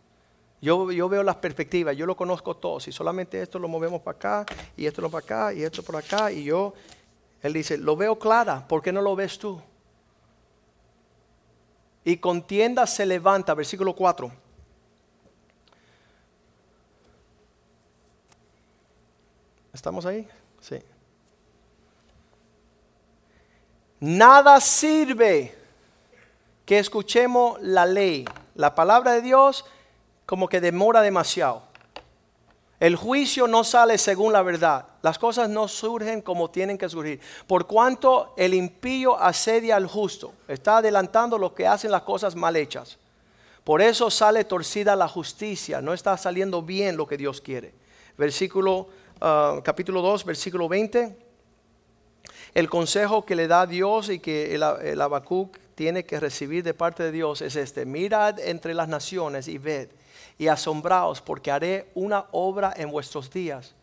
Yo, 0.62 0.92
yo 0.92 1.08
veo 1.08 1.22
las 1.22 1.36
perspectivas, 1.36 1.96
yo 1.96 2.06
lo 2.06 2.16
conozco 2.16 2.56
todo. 2.56 2.78
Si 2.78 2.92
solamente 2.92 3.42
esto 3.42 3.58
lo 3.58 3.66
movemos 3.66 4.02
para 4.02 4.16
acá 4.16 4.46
y 4.76 4.86
esto 4.86 5.02
lo 5.02 5.10
para 5.10 5.24
acá 5.24 5.54
y 5.54 5.62
esto 5.62 5.82
por 5.82 5.96
acá 5.96 6.30
y 6.30 6.44
yo 6.44 6.74
Él 7.42 7.52
dice, 7.54 7.76
lo 7.76 7.96
veo 7.96 8.18
clara, 8.18 8.66
¿por 8.68 8.82
qué 8.82 8.92
no 8.92 9.02
lo 9.02 9.16
ves 9.16 9.38
tú? 9.38 9.60
Y 12.04 12.18
contienda 12.18 12.86
se 12.86 13.04
levanta, 13.04 13.54
versículo 13.54 13.94
4. 13.94 14.30
¿Estamos 19.72 20.04
ahí? 20.06 20.28
Sí. 20.60 20.78
Nada 24.00 24.60
sirve 24.60 25.54
que 26.64 26.78
escuchemos 26.78 27.60
la 27.60 27.84
ley. 27.84 28.24
La 28.54 28.74
palabra 28.74 29.12
de 29.12 29.20
Dios 29.20 29.64
como 30.24 30.48
que 30.48 30.60
demora 30.60 31.02
demasiado. 31.02 31.62
El 32.78 32.96
juicio 32.96 33.46
no 33.46 33.62
sale 33.62 33.98
según 33.98 34.32
la 34.32 34.40
verdad. 34.40 34.86
Las 35.02 35.18
cosas 35.18 35.50
no 35.50 35.68
surgen 35.68 36.22
como 36.22 36.50
tienen 36.50 36.78
que 36.78 36.88
surgir. 36.88 37.20
Por 37.46 37.66
cuanto 37.66 38.32
el 38.38 38.54
impío 38.54 39.18
asedia 39.20 39.76
al 39.76 39.86
justo, 39.86 40.32
está 40.48 40.78
adelantando 40.78 41.36
lo 41.36 41.54
que 41.54 41.66
hacen 41.66 41.90
las 41.90 42.02
cosas 42.02 42.34
mal 42.34 42.56
hechas. 42.56 42.98
Por 43.64 43.82
eso 43.82 44.10
sale 44.10 44.44
torcida 44.44 44.96
la 44.96 45.08
justicia, 45.08 45.82
no 45.82 45.92
está 45.92 46.16
saliendo 46.16 46.62
bien 46.62 46.96
lo 46.96 47.06
que 47.06 47.18
Dios 47.18 47.42
quiere. 47.42 47.74
Versículo, 48.16 48.88
ah, 49.20 49.60
capítulo 49.62 50.00
2, 50.00 50.24
versículo 50.24 50.66
20. 50.66 51.29
El 52.54 52.68
consejo 52.68 53.24
que 53.24 53.36
le 53.36 53.46
da 53.46 53.66
Dios 53.66 54.08
y 54.08 54.18
que 54.18 54.54
el, 54.54 54.62
el 54.62 55.02
tiene 55.74 56.04
que 56.04 56.20
recibir 56.20 56.64
de 56.64 56.74
parte 56.74 57.04
de 57.04 57.12
Dios 57.12 57.42
es 57.42 57.56
este: 57.56 57.86
mirad 57.86 58.38
entre 58.40 58.74
las 58.74 58.88
naciones 58.88 59.48
y 59.48 59.58
ved 59.58 59.88
y 60.40 60.48
asombraos 60.48 61.20
porque 61.20 61.50
haré 61.50 61.90
una 61.94 62.24
obra 62.32 62.72
en 62.76 62.90
vuestros 62.90 63.30
días. 63.30 63.74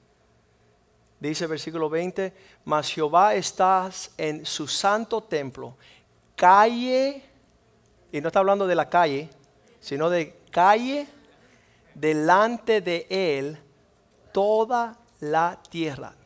Dice 1.20 1.48
versículo 1.48 1.90
20, 1.90 2.34
mas 2.66 2.90
Jehová 2.90 3.36
estás 3.36 4.12
en 4.18 4.46
su 4.46 4.68
santo 4.68 5.22
templo, 5.22 5.76
calle, 6.36 7.24
y 8.12 8.22
no 8.22 8.28
está 8.28 8.40
hablando 8.40 8.68
de 8.68 8.76
la 8.76 8.90
calle, 8.90 9.30
sino 9.80 10.10
de 10.10 10.36
calle 10.52 11.08
delante 11.94 12.82
de 12.82 13.08
él 13.10 13.58
toda 14.32 14.98
la 15.20 15.60
tierra. 15.70 16.17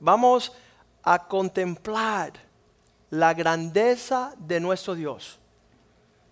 Vamos 0.00 0.52
a 1.02 1.26
contemplar 1.26 2.32
la 3.10 3.34
grandeza 3.34 4.34
de 4.38 4.60
nuestro 4.60 4.94
Dios 4.94 5.38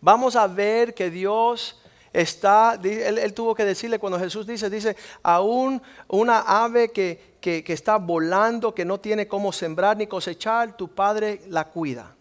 vamos 0.06 0.36
a 0.36 0.46
ver 0.46 0.94
que 0.94 1.10
Dios 1.10 1.80
está, 2.12 2.78
él, 2.82 3.34
tuvo 3.34 3.56
que 3.56 3.64
decirle 3.64 3.98
cuando 3.98 4.20
Jesús 4.20 4.46
dice, 4.46 4.70
dice, 4.70 4.96
aún 5.20 5.82
una 6.06 6.40
ave 6.40 6.92
que, 6.92 7.36
que, 7.40 7.64
que 7.64 7.72
está 7.72 7.96
volando, 7.96 8.72
que 8.72 8.84
no 8.84 9.00
tiene 9.00 9.26
cómo 9.26 9.52
sembrar 9.52 9.96
ni 9.96 10.06
cosechar, 10.06 10.76
tu 10.76 10.86
Padre 10.88 11.42
la 11.48 11.64
cuida. 11.64 12.14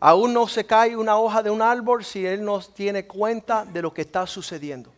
Aún 0.00 0.32
no 0.32 0.48
se 0.48 0.64
cae 0.66 0.96
una 0.96 1.16
hoja 1.16 1.44
de 1.44 1.50
un 1.50 1.62
árbol 1.62 2.04
si 2.04 2.26
Él 2.26 2.44
no 2.44 2.60
tiene 2.60 3.06
cuenta 3.06 3.64
de 3.64 3.82
lo 3.82 3.94
que 3.94 4.00
está 4.02 4.26
sucediendo. 4.26 4.90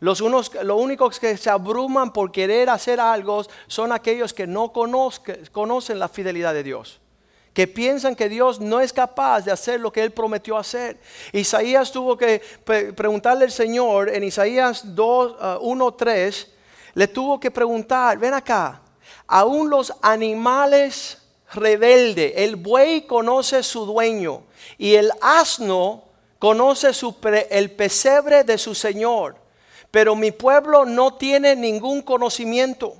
Los, 0.00 0.20
unos, 0.20 0.52
únicos 0.74 1.18
que 1.18 1.36
se 1.36 1.50
abruman 1.50 2.12
por 2.12 2.30
querer 2.30 2.68
hacer 2.70 3.00
algo 3.00 3.44
son 3.66 3.92
aquellos 3.92 4.34
que 4.34 4.46
no 4.46 4.72
conocen 4.72 5.98
la 5.98 6.08
fidelidad 6.08 6.54
de 6.54 6.62
Dios 6.62 7.00
que 7.56 7.66
piensan 7.66 8.14
que 8.14 8.28
Dios 8.28 8.60
no 8.60 8.80
es 8.80 8.92
capaz 8.92 9.40
de 9.46 9.50
hacer 9.50 9.80
lo 9.80 9.90
que 9.90 10.02
Él 10.02 10.10
prometió 10.10 10.58
hacer. 10.58 11.00
Isaías 11.32 11.90
tuvo 11.90 12.14
que 12.14 12.42
preguntarle 12.94 13.46
al 13.46 13.50
Señor 13.50 14.10
en 14.10 14.24
Isaías 14.24 14.94
2, 14.94 15.62
1, 15.62 15.94
3, 15.94 16.52
le 16.92 17.08
tuvo 17.08 17.40
que 17.40 17.50
preguntar, 17.50 18.18
ven 18.18 18.34
acá, 18.34 18.82
aún 19.26 19.70
los 19.70 19.90
animales 20.02 21.22
rebeldes, 21.54 22.34
el 22.36 22.56
buey 22.56 23.06
conoce 23.06 23.62
su 23.62 23.86
dueño 23.86 24.42
y 24.76 24.96
el 24.96 25.10
asno 25.22 26.04
conoce 26.38 26.92
su 26.92 27.16
el 27.48 27.70
pesebre 27.70 28.44
de 28.44 28.58
su 28.58 28.74
Señor, 28.74 29.36
pero 29.96 30.14
mi 30.14 30.30
pueblo 30.30 30.84
no 30.84 31.14
tiene 31.14 31.56
ningún 31.56 32.02
conocimiento. 32.02 32.96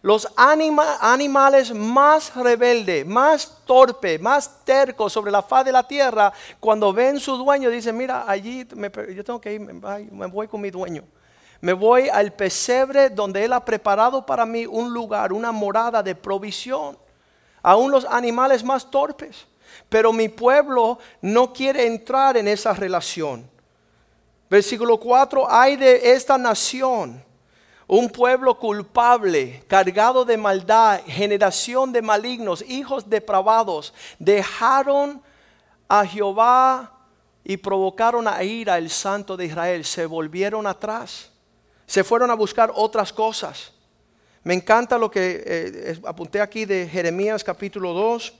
Los 0.00 0.26
animales 0.36 1.72
más 1.72 2.34
rebeldes, 2.34 3.06
más 3.06 3.58
torpes, 3.64 4.20
más 4.20 4.64
tercos 4.64 5.12
sobre 5.12 5.30
la 5.30 5.42
faz 5.42 5.64
de 5.64 5.70
la 5.70 5.86
tierra, 5.86 6.32
cuando 6.58 6.92
ven 6.92 7.20
su 7.20 7.36
dueño, 7.36 7.70
dicen, 7.70 7.96
mira, 7.96 8.24
allí 8.26 8.66
yo 9.14 9.22
tengo 9.22 9.40
que 9.40 9.52
ir, 9.52 9.60
me 9.60 10.26
voy 10.26 10.48
con 10.48 10.60
mi 10.60 10.72
dueño. 10.72 11.04
Me 11.60 11.74
voy 11.74 12.08
al 12.08 12.32
pesebre 12.32 13.08
donde 13.08 13.44
Él 13.44 13.52
ha 13.52 13.64
preparado 13.64 14.26
para 14.26 14.44
mí 14.44 14.66
un 14.66 14.92
lugar, 14.92 15.32
una 15.32 15.52
morada 15.52 16.02
de 16.02 16.16
provisión. 16.16 16.98
Aún 17.62 17.92
los 17.92 18.04
animales 18.04 18.64
más 18.64 18.90
torpes. 18.90 19.46
Pero 19.88 20.12
mi 20.12 20.28
pueblo 20.28 20.98
no 21.20 21.52
quiere 21.52 21.86
entrar 21.86 22.36
en 22.36 22.48
esa 22.48 22.72
relación. 22.72 23.48
Versículo 24.52 25.00
4, 25.00 25.50
hay 25.50 25.76
de 25.76 26.12
esta 26.12 26.36
nación 26.36 27.24
un 27.86 28.10
pueblo 28.10 28.58
culpable, 28.58 29.64
cargado 29.66 30.26
de 30.26 30.36
maldad, 30.36 31.00
generación 31.06 31.90
de 31.90 32.02
malignos, 32.02 32.60
hijos 32.68 33.08
depravados, 33.08 33.94
dejaron 34.18 35.22
a 35.88 36.04
Jehová 36.04 36.98
y 37.42 37.56
provocaron 37.56 38.28
a 38.28 38.44
ira 38.44 38.76
el 38.76 38.90
santo 38.90 39.38
de 39.38 39.46
Israel. 39.46 39.86
Se 39.86 40.04
volvieron 40.04 40.66
atrás, 40.66 41.30
se 41.86 42.04
fueron 42.04 42.30
a 42.30 42.34
buscar 42.34 42.70
otras 42.74 43.10
cosas. 43.10 43.72
Me 44.44 44.52
encanta 44.52 44.98
lo 44.98 45.10
que 45.10 45.42
eh, 45.46 45.98
apunté 46.04 46.42
aquí 46.42 46.66
de 46.66 46.86
Jeremías 46.86 47.42
capítulo 47.42 47.94
2. 47.94 48.34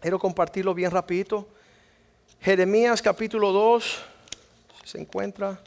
Quiero 0.00 0.18
compartirlo 0.18 0.74
bien 0.74 0.90
rapidito. 0.90 1.48
Jeremías 2.42 3.00
capítulo 3.00 3.52
2 3.52 4.17
se 4.88 4.98
encuentra 4.98 5.60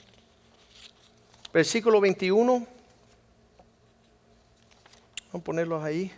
versículo 1.54 2.02
21. 2.02 2.54
Vamos 2.54 2.68
a 5.32 5.38
ponerlos 5.38 5.84
ahí. 5.84 6.12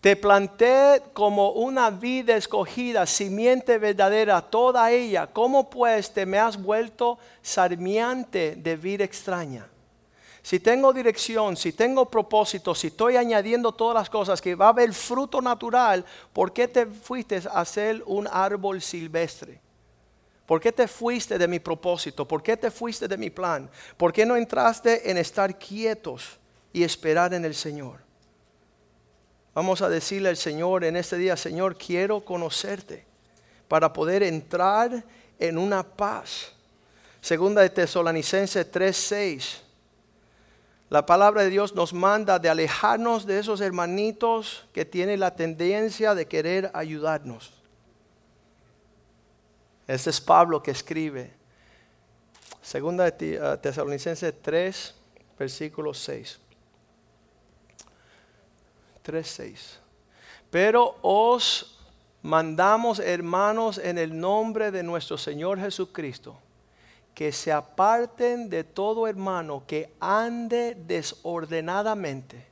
Te 0.00 0.14
planté 0.14 1.02
como 1.12 1.50
una 1.50 1.90
vida 1.90 2.36
escogida, 2.36 3.04
simiente 3.04 3.78
verdadera, 3.78 4.40
toda 4.40 4.92
ella. 4.92 5.26
¿Cómo 5.26 5.68
pues 5.68 6.12
te 6.12 6.24
me 6.24 6.38
has 6.38 6.56
vuelto 6.62 7.18
sarmiante 7.42 8.54
de 8.54 8.76
vida 8.76 9.02
extraña? 9.02 9.66
Si 10.40 10.60
tengo 10.60 10.92
dirección, 10.92 11.56
si 11.56 11.72
tengo 11.72 12.08
propósito, 12.08 12.76
si 12.76 12.86
estoy 12.86 13.16
añadiendo 13.16 13.72
todas 13.72 13.96
las 13.96 14.08
cosas, 14.08 14.40
que 14.40 14.54
va 14.54 14.66
a 14.66 14.68
haber 14.68 14.94
fruto 14.94 15.42
natural, 15.42 16.04
¿por 16.32 16.52
qué 16.52 16.68
te 16.68 16.86
fuiste 16.86 17.42
a 17.50 17.62
hacer 17.62 18.04
un 18.06 18.28
árbol 18.30 18.80
silvestre? 18.80 19.65
¿Por 20.46 20.60
qué 20.60 20.70
te 20.70 20.86
fuiste 20.86 21.38
de 21.38 21.48
mi 21.48 21.58
propósito? 21.58 22.26
¿Por 22.26 22.42
qué 22.42 22.56
te 22.56 22.70
fuiste 22.70 23.08
de 23.08 23.16
mi 23.16 23.30
plan? 23.30 23.68
¿Por 23.96 24.12
qué 24.12 24.24
no 24.24 24.36
entraste 24.36 25.10
en 25.10 25.18
estar 25.18 25.58
quietos 25.58 26.38
y 26.72 26.84
esperar 26.84 27.34
en 27.34 27.44
el 27.44 27.54
Señor? 27.54 27.98
Vamos 29.54 29.82
a 29.82 29.88
decirle 29.88 30.28
al 30.28 30.36
Señor 30.36 30.84
en 30.84 30.96
este 30.96 31.16
día, 31.16 31.36
Señor, 31.36 31.76
quiero 31.76 32.24
conocerte 32.24 33.04
para 33.66 33.92
poder 33.92 34.22
entrar 34.22 35.04
en 35.38 35.58
una 35.58 35.82
paz. 35.82 36.52
Segunda 37.20 37.62
de 37.62 37.70
Tesalonicenses 37.70 38.70
3:6. 38.70 39.62
La 40.90 41.04
palabra 41.04 41.42
de 41.42 41.50
Dios 41.50 41.74
nos 41.74 41.92
manda 41.92 42.38
de 42.38 42.48
alejarnos 42.48 43.26
de 43.26 43.40
esos 43.40 43.60
hermanitos 43.60 44.64
que 44.72 44.84
tienen 44.84 45.18
la 45.18 45.34
tendencia 45.34 46.14
de 46.14 46.26
querer 46.26 46.70
ayudarnos. 46.74 47.55
Este 49.86 50.10
es 50.10 50.20
Pablo 50.20 50.62
que 50.62 50.72
escribe. 50.72 51.32
Segunda 52.60 53.08
de 53.08 53.40
uh, 53.40 53.56
Tesalonicenses 53.56 54.34
3, 54.42 54.94
versículo 55.38 55.94
6. 55.94 56.40
3, 59.02 59.28
6. 59.28 59.80
Pero 60.50 60.96
os 61.02 61.78
mandamos, 62.22 62.98
hermanos, 62.98 63.78
en 63.78 63.98
el 63.98 64.18
nombre 64.18 64.72
de 64.72 64.82
nuestro 64.82 65.16
Señor 65.16 65.60
Jesucristo, 65.60 66.36
que 67.14 67.30
se 67.30 67.52
aparten 67.52 68.50
de 68.50 68.64
todo 68.64 69.06
hermano 69.06 69.62
que 69.66 69.94
ande 70.00 70.74
desordenadamente 70.74 72.44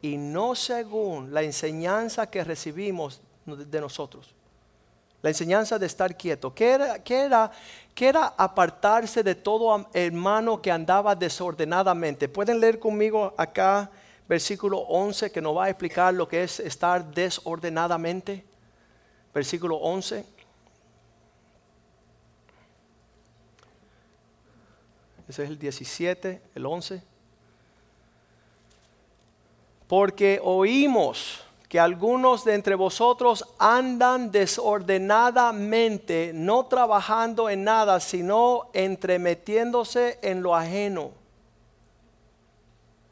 y 0.00 0.16
no 0.16 0.54
según 0.54 1.32
la 1.34 1.42
enseñanza 1.42 2.30
que 2.30 2.42
recibimos 2.42 3.20
de 3.44 3.80
nosotros 3.80 4.34
la 5.22 5.30
enseñanza 5.30 5.78
de 5.78 5.86
estar 5.86 6.16
quieto. 6.16 6.52
¿Qué 6.52 6.72
era, 6.72 6.96
era, 7.08 7.50
era 7.96 8.26
apartarse 8.36 9.22
de 9.22 9.34
todo 9.34 9.88
hermano 9.94 10.60
que 10.60 10.70
andaba 10.70 11.14
desordenadamente? 11.14 12.28
Pueden 12.28 12.60
leer 12.60 12.78
conmigo 12.78 13.32
acá 13.36 13.90
versículo 14.28 14.78
11 14.78 15.30
que 15.30 15.40
nos 15.40 15.56
va 15.56 15.66
a 15.66 15.70
explicar 15.70 16.12
lo 16.12 16.26
que 16.26 16.42
es 16.42 16.58
estar 16.60 17.04
desordenadamente. 17.14 18.44
Versículo 19.32 19.76
11. 19.76 20.26
Ese 25.28 25.44
es 25.44 25.48
el 25.48 25.58
17, 25.58 26.42
el 26.54 26.66
11. 26.66 27.12
porque 29.92 30.40
oímos 30.42 31.44
que 31.72 31.80
algunos 31.80 32.44
de 32.44 32.52
entre 32.52 32.74
vosotros 32.74 33.46
andan 33.58 34.30
desordenadamente, 34.30 36.32
no 36.34 36.66
trabajando 36.66 37.48
en 37.48 37.64
nada, 37.64 37.98
sino 37.98 38.68
entremetiéndose 38.74 40.18
en 40.20 40.42
lo 40.42 40.54
ajeno. 40.54 41.12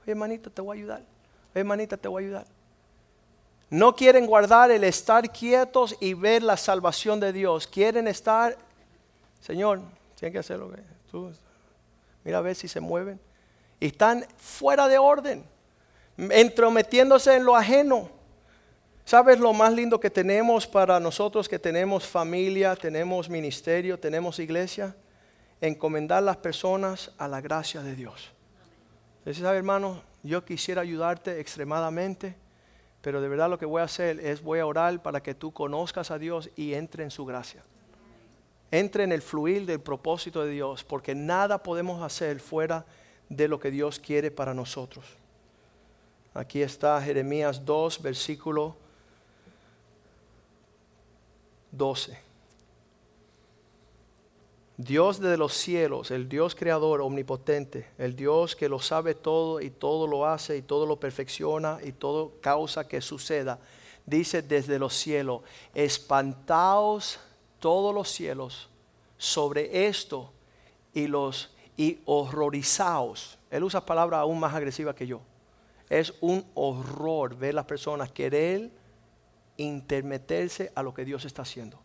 Oye, 0.03 0.11
hermanita, 0.11 0.51
te 0.51 0.61
voy 0.61 0.77
a 0.77 0.79
ayudar. 0.79 0.99
Oye, 0.99 1.61
hermanita, 1.61 1.97
te 1.97 2.07
voy 2.07 2.23
a 2.23 2.27
ayudar. 2.27 2.47
No 3.71 3.97
quieren 3.97 4.27
guardar 4.27 4.71
el 4.71 4.85
estar 4.85 5.33
quietos 5.33 5.97
y 5.99 6.13
ver 6.13 6.43
la 6.43 6.59
salvación 6.59 7.19
de 7.19 7.33
Dios. 7.33 7.67
Quieren 7.67 8.09
estar, 8.09 8.59
Señor, 9.41 9.81
tienen 10.17 10.35
que 10.35 10.41
hacerlo. 10.41 10.71
Tú, 11.11 11.33
mira 12.23 12.37
a 12.37 12.43
ver 12.43 12.55
si 12.55 12.69
se 12.69 12.81
mueven. 12.81 13.19
Están 13.81 14.27
fuera 14.37 14.87
de 14.87 14.99
orden, 14.99 15.47
entrometiéndose 16.19 17.37
en 17.37 17.47
lo 17.47 17.57
ajeno. 17.57 18.20
¿Sabes 19.11 19.41
lo 19.41 19.53
más 19.53 19.73
lindo 19.73 19.99
que 19.99 20.09
tenemos 20.09 20.69
para 20.69 21.01
nosotros 21.01 21.49
que 21.49 21.59
tenemos 21.59 22.07
familia, 22.07 22.77
tenemos 22.77 23.29
ministerio, 23.29 23.99
tenemos 23.99 24.39
iglesia? 24.39 24.95
Encomendar 25.61 26.23
las 26.23 26.37
personas 26.37 27.11
a 27.19 27.27
la 27.27 27.41
gracia 27.41 27.83
de 27.83 27.97
Dios. 27.97 28.31
Entonces, 29.19 29.43
¿sabe, 29.43 29.59
hermano? 29.59 30.01
Yo 30.23 30.45
quisiera 30.45 30.83
ayudarte 30.83 31.41
extremadamente, 31.41 32.37
pero 33.01 33.21
de 33.21 33.29
verdad 33.29 33.51
lo 33.51 33.59
que 33.59 33.67
voy 33.67 33.81
a 33.81 33.87
hacer 33.87 34.21
es 34.21 34.45
voy 34.45 34.61
a 34.61 34.67
orar 34.67 35.03
para 35.03 35.21
que 35.21 35.35
tú 35.35 35.51
conozcas 35.51 36.13
a 36.13 36.19
Dios 36.21 36.49
y 36.55 36.75
entre 36.75 37.03
en 37.03 37.11
su 37.11 37.27
gracia. 37.27 37.65
Entre 38.71 39.03
en 39.03 39.11
el 39.11 39.23
fluir 39.23 39.67
del 39.67 39.81
propósito 39.81 40.45
de 40.45 40.53
Dios, 40.53 40.85
porque 40.85 41.17
nada 41.17 41.65
podemos 41.65 42.01
hacer 42.01 42.39
fuera 42.39 42.87
de 43.29 43.49
lo 43.49 43.59
que 43.59 43.73
Dios 43.73 43.99
quiere 43.99 44.31
para 44.31 44.55
nosotros. 44.55 45.05
Aquí 46.33 46.63
está 46.63 47.03
Jeremías 47.03 47.65
2, 47.65 48.03
versículo 48.03 48.77
12. 51.73 52.19
Dios 54.77 55.21
de 55.21 55.37
los 55.37 55.53
cielos, 55.53 56.11
el 56.11 56.27
Dios 56.27 56.55
creador 56.55 57.03
omnipotente, 57.03 57.87
el 57.99 58.17
Dios 58.17 58.57
que 58.57 58.69
lo 58.69 58.79
sabe 58.79 59.15
todo 59.15 59.61
y 59.61 59.69
todo 59.69 60.07
lo 60.07 60.25
hace 60.25 60.57
y 60.57 60.63
todo 60.63 60.87
lo 60.87 60.99
perfecciona 60.99 61.79
y 61.85 61.93
todo 61.93 62.33
causa 62.41 62.89
que 62.89 63.03
suceda, 63.03 63.59
dice 64.07 64.41
desde 64.41 64.79
los 64.79 64.95
cielos, 64.95 65.43
espantaos 65.75 67.21
todos 67.59 67.95
los 67.95 68.09
cielos 68.09 68.71
sobre 69.19 69.87
esto 69.87 70.33
y 70.95 71.07
los 71.07 71.51
y 71.77 71.99
horrorizaos. 72.07 73.39
Él 73.51 73.65
usa 73.65 73.85
palabras 73.85 74.21
aún 74.21 74.41
más 74.41 74.55
agresivas 74.55 74.95
que 74.95 75.07
yo. 75.07 75.21
Es 75.91 76.15
un 76.21 76.45
horror 76.55 77.37
ver 77.37 77.55
las 77.55 77.67
personas 77.67 78.11
querer 78.11 78.71
intermeterse 79.61 80.73
a 80.75 80.83
lo 80.83 80.95
que 80.95 81.05
Dios 81.05 81.25
está 81.25 81.43
haciendo. 81.43 81.79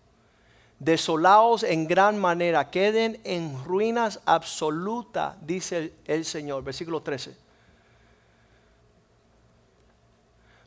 Desolados 0.79 1.63
en 1.63 1.88
gran 1.88 2.17
manera, 2.17 2.69
queden 2.69 3.19
en 3.23 3.63
ruinas 3.63 4.19
absoluta, 4.25 5.38
dice 5.41 5.93
el, 6.05 6.25
Señor. 6.25 6.63
Versículo 6.63 7.01
13. 7.01 7.35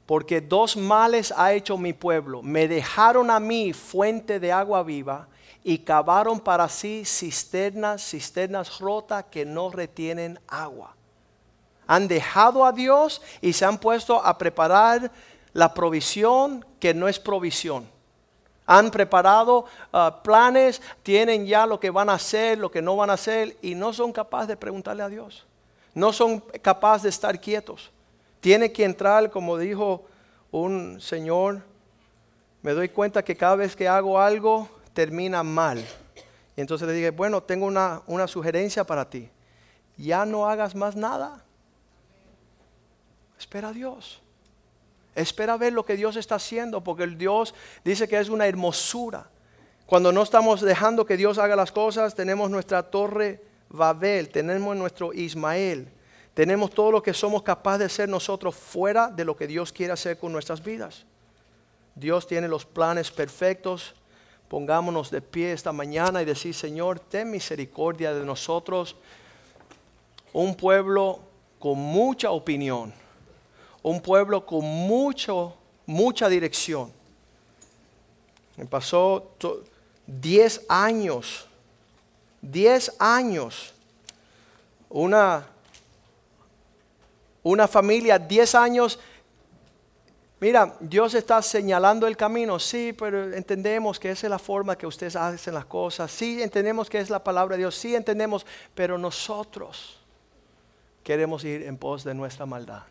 Porque 0.07 0.41
dos 0.41 0.77
males 0.77 1.35
ha 1.37 1.53
hecho 1.53 1.77
mi 1.77 1.93
pueblo. 1.93 2.43
Me 2.43 2.67
dejaron 2.67 3.31
a 3.31 3.39
mí 3.39 3.75
fuente 3.75 4.41
de 4.41 4.51
agua 4.51 4.83
viva 4.83 5.29
y 5.63 5.79
cavaron 5.79 6.41
para 6.41 6.67
sí 6.71 7.05
cisternas, 7.05 8.03
cisternas 8.03 8.79
rotas 8.79 9.27
que 9.31 9.45
no 9.45 9.71
retienen 9.71 10.41
agua. 10.49 10.95
Han 11.87 12.09
dejado 12.09 12.65
a 12.65 12.73
Dios 12.73 13.21
y 13.43 13.53
se 13.53 13.67
han 13.67 13.77
puesto 13.77 14.25
a 14.25 14.39
preparar 14.39 15.11
la 15.53 15.75
provisión 15.75 16.65
que 16.81 16.95
no 16.95 17.09
es 17.09 17.19
provisión. 17.19 17.89
Han 18.67 18.91
preparado 18.91 19.65
ah, 19.93 20.21
planes, 20.23 20.83
tienen 21.03 21.47
ya 21.47 21.67
lo 21.67 21.81
que 21.81 21.91
van 21.91 22.11
a 22.11 22.15
hacer, 22.15 22.59
lo 22.59 22.71
que 22.71 22.83
no 22.83 22.97
van 22.97 23.11
a 23.11 23.15
hacer 23.15 23.57
y 23.63 23.75
no 23.75 23.93
son 23.93 24.13
capaces 24.13 24.49
de 24.49 24.57
preguntarle 24.57 25.03
a 25.03 25.09
Dios. 25.09 25.47
No 25.95 26.13
son 26.13 26.41
capaces 26.41 27.05
de 27.05 27.09
estar 27.09 27.41
quietos. 27.41 27.91
Tiene 28.41 28.71
que 28.71 28.85
entrar, 28.85 29.31
como 29.31 29.57
dijo 29.57 30.05
un 30.51 31.01
señor, 31.01 31.63
me 32.63 32.73
doy 32.73 32.89
cuenta 32.89 33.25
que 33.25 33.37
cada 33.37 33.57
vez 33.57 33.75
que 33.75 33.89
hago 33.89 34.21
algo 34.21 34.69
termina 34.93 35.43
mal. 35.43 35.85
Y 36.57 36.61
entonces 36.61 36.87
le 36.87 36.95
dije, 36.95 37.11
bueno, 37.11 37.43
tengo 37.43 37.67
una, 37.67 38.03
una 38.07 38.27
sugerencia 38.27 38.85
para 38.85 39.09
ti. 39.09 39.31
Ya 39.97 40.27
no 40.27 40.47
hagas 40.47 40.75
más 40.75 40.95
nada. 40.95 41.43
Espera 43.39 43.69
a 43.69 43.73
Dios. 43.73 44.21
Espera 45.15 45.57
ver 45.57 45.73
lo 45.73 45.85
que 45.85 45.97
Dios 45.97 46.17
está 46.17 46.37
haciendo, 46.37 46.83
porque 46.83 47.03
el 47.03 47.19
Dios 47.19 47.55
dice 47.85 48.07
que 48.07 48.19
es 48.19 48.29
una 48.29 48.47
hermosura. 48.47 49.29
Cuando 49.87 50.13
no 50.13 50.23
estamos 50.23 50.61
dejando 50.61 51.07
que 51.07 51.17
Dios 51.17 51.39
haga 51.39 51.57
las 51.57 51.73
cosas, 51.73 52.15
tenemos 52.15 52.51
nuestra 52.51 52.83
torre 52.83 53.43
Babel, 53.71 54.29
tenemos 54.29 54.77
nuestro 54.77 55.13
Ismael, 55.13 55.89
tenemos 56.35 56.71
todo 56.71 56.93
lo 56.93 57.03
que 57.03 57.15
somos 57.15 57.43
capaces 57.43 57.81
de 57.81 57.89
ser 57.89 58.09
nosotros 58.09 58.55
fuera 58.55 59.09
de 59.09 59.25
lo 59.25 59.37
que 59.37 59.47
Dios 59.47 59.73
quiere 59.73 59.93
hacer 59.93 60.19
con 60.19 60.31
nuestras 60.31 60.63
vidas. 60.63 61.05
Dios 61.95 62.27
tiene 62.27 62.47
los 62.47 62.65
planes 62.65 63.11
perfectos. 63.11 63.95
Pongámonos 64.49 65.11
de 65.11 65.21
pie 65.21 65.53
esta 65.53 65.73
mañana 65.73 66.23
y 66.23 66.25
decir, 66.25 66.55
Señor, 66.55 67.01
ten 67.01 67.31
misericordia 67.31 68.15
de 68.15 68.25
nosotros, 68.25 68.97
un 70.33 70.55
pueblo 70.55 71.21
con 71.59 71.77
mucha 71.77 72.31
opinión 72.31 72.95
un 73.83 74.01
pueblo 74.01 74.45
con 74.45 74.65
mucho, 74.65 75.55
mucha 75.87 76.29
dirección. 76.29 76.93
Me 78.57 78.67
pasó 78.67 79.33
10 80.07 80.67
años, 80.69 81.47
10 82.43 82.97
años, 82.99 83.75
una, 84.89 85.47
una 87.43 87.69
familia, 87.69 88.19
10 88.19 88.55
años. 88.55 88.99
Mira, 90.41 90.77
Dios 90.81 91.15
está 91.15 91.43
señalando 91.43 92.07
el 92.07 92.17
camino, 92.17 92.59
sí, 92.59 92.93
pero 92.93 93.33
entendemos 93.33 93.99
que 93.99 94.11
esa 94.11 94.27
es 94.27 94.31
la 94.31 94.39
forma 94.39 94.77
que 94.77 94.87
ustedes 94.87 95.17
hacen 95.17 95.55
las 95.55 95.65
cosas, 95.65 96.11
sí, 96.11 96.43
entendemos 96.43 96.89
que 96.89 96.99
es 96.99 97.11
la 97.11 97.23
palabra 97.23 97.57
de 97.57 97.63
Dios, 97.63 97.75
sí, 97.75 97.95
entendemos, 97.95 98.47
pero 98.75 98.99
nosotros 98.99 99.99
queremos 101.03 101.45
ir 101.45 101.63
en 101.63 101.77
pos 101.77 102.05
de 102.05 102.15
nuestra 102.15 102.47
maldad. 102.47 102.83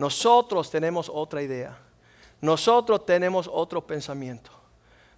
Nosotros 0.00 0.70
tenemos 0.70 1.10
otra 1.12 1.42
idea. 1.42 1.76
Nosotros 2.40 3.04
tenemos 3.04 3.46
otro 3.52 3.86
pensamiento. 3.86 4.50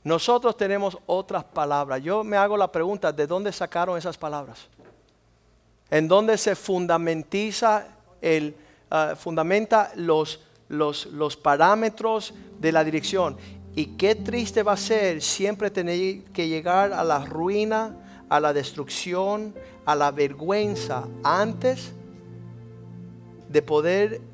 Nosotros 0.02 0.56
tenemos 0.56 0.98
otras 1.06 1.44
palabras. 1.44 2.02
Yo 2.02 2.24
me 2.24 2.36
hago 2.36 2.56
la 2.56 2.66
pregunta, 2.66 3.12
¿de 3.12 3.28
dónde 3.28 3.52
sacaron 3.52 3.96
esas 3.96 4.18
palabras? 4.18 4.66
¿En 5.88 6.08
dónde 6.08 6.36
se 6.36 6.56
fundamentiza 6.56 7.86
el, 8.20 8.56
ah, 8.90 9.14
fundamenta 9.16 9.92
los, 9.94 10.40
los, 10.68 11.06
los 11.06 11.36
parámetros 11.36 12.34
de 12.58 12.72
la 12.72 12.82
dirección? 12.82 13.36
Y 13.76 13.86
qué 13.96 14.16
triste 14.16 14.64
va 14.64 14.72
a 14.72 14.76
ser 14.76 15.22
siempre 15.22 15.70
tener 15.70 16.24
que 16.32 16.48
llegar 16.48 16.92
a 16.92 17.04
la 17.04 17.24
ruina, 17.24 18.24
a 18.28 18.40
la 18.40 18.52
destrucción, 18.52 19.54
a 19.86 19.94
la 19.94 20.10
vergüenza 20.10 21.04
antes 21.22 21.92
de 23.48 23.62
poder 23.62 24.31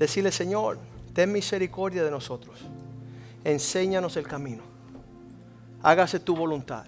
Decirle, 0.00 0.32
Señor, 0.32 0.78
ten 1.12 1.30
misericordia 1.30 2.02
de 2.02 2.10
nosotros. 2.10 2.58
Enséñanos 3.44 4.16
el 4.16 4.26
camino. 4.26 4.62
Hágase 5.82 6.18
tu 6.18 6.34
voluntad. 6.34 6.86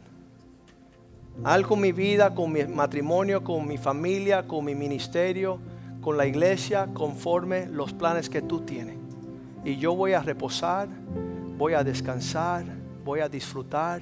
Haz 1.45 1.63
con 1.67 1.79
mi 1.79 1.93
vida, 1.93 2.35
con 2.35 2.51
mi 2.51 2.65
matrimonio, 2.65 3.45
con 3.45 3.69
mi 3.69 3.77
familia, 3.77 4.49
con 4.49 4.65
mi 4.65 4.75
ministerio, 4.75 5.59
con 6.01 6.17
la 6.17 6.27
iglesia, 6.27 6.89
conforme 6.95 7.67
los 7.67 7.93
planes 7.93 8.31
que 8.31 8.41
tú 8.41 8.63
tienes. 8.63 8.97
Y 9.63 9.77
yo 9.77 9.95
voy 9.95 10.15
a 10.15 10.23
reposar, 10.23 10.89
voy 11.59 11.75
a 11.75 11.85
descansar, 11.85 12.65
voy 13.05 13.21
a 13.21 13.29
disfrutar, 13.29 14.01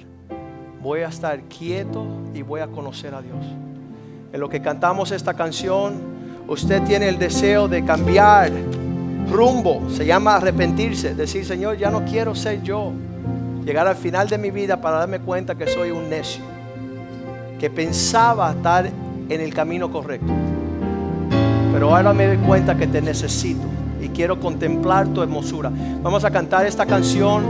voy 0.81 1.01
a 1.01 1.09
estar 1.09 1.41
quieto 1.49 2.07
y 2.33 2.43
voy 2.43 2.61
a 2.61 2.67
conocer 2.67 3.13
a 3.13 3.21
Dios. 3.21 3.45
En 4.31 4.39
lo 4.39 4.47
que 4.47 4.61
cantamos 4.61 5.11
esta 5.11 5.33
canción, 5.33 5.99
usted 6.47 6.81
tiene 6.83 7.09
el 7.09 7.19
deseo 7.19 7.67
de 7.67 7.83
cambiar 7.83 8.51
rumbo. 9.31 9.89
Se 9.89 10.05
llama 10.05 10.35
arrepentirse. 10.35 11.15
Decir, 11.15 11.45
Señor, 11.45 11.77
ya 11.77 11.89
no 11.89 12.05
quiero 12.05 12.35
ser 12.35 12.61
yo. 12.61 12.91
Llegar 13.65 13.87
al 13.87 13.95
final 13.95 14.27
de 14.27 14.37
mi 14.37 14.51
vida 14.51 14.81
para 14.81 14.97
darme 14.97 15.19
cuenta 15.19 15.55
que 15.55 15.67
soy 15.67 15.91
un 15.91 16.09
necio. 16.09 16.43
Que 17.59 17.69
pensaba 17.69 18.51
estar 18.51 18.89
en 19.29 19.41
el 19.41 19.53
camino 19.53 19.91
correcto. 19.91 20.31
Pero 21.71 21.95
ahora 21.95 22.13
me 22.13 22.27
doy 22.27 22.37
cuenta 22.37 22.75
que 22.75 22.87
te 22.87 23.01
necesito 23.01 23.61
y 24.01 24.09
quiero 24.09 24.39
contemplar 24.39 25.07
tu 25.07 25.21
hermosura. 25.21 25.71
Vamos 26.01 26.25
a 26.25 26.31
cantar 26.31 26.65
esta 26.65 26.85
canción 26.85 27.43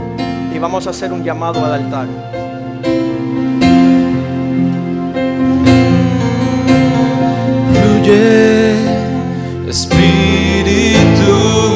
y 0.54 0.58
vamos 0.58 0.86
a 0.86 0.90
hacer 0.90 1.12
un 1.12 1.24
llamado 1.24 1.64
al 1.64 1.72
altar. 1.72 2.06
Fluye, 7.72 8.74
Espíritu. 9.68 11.71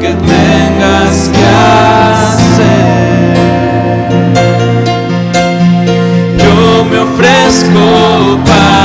que 0.00 0.14
tengas 0.14 1.30
que 1.34 1.44
hacer. 1.44 2.58
Yo 6.38 6.84
me 6.84 6.98
ofrezco 6.98 8.38
para 8.44 8.77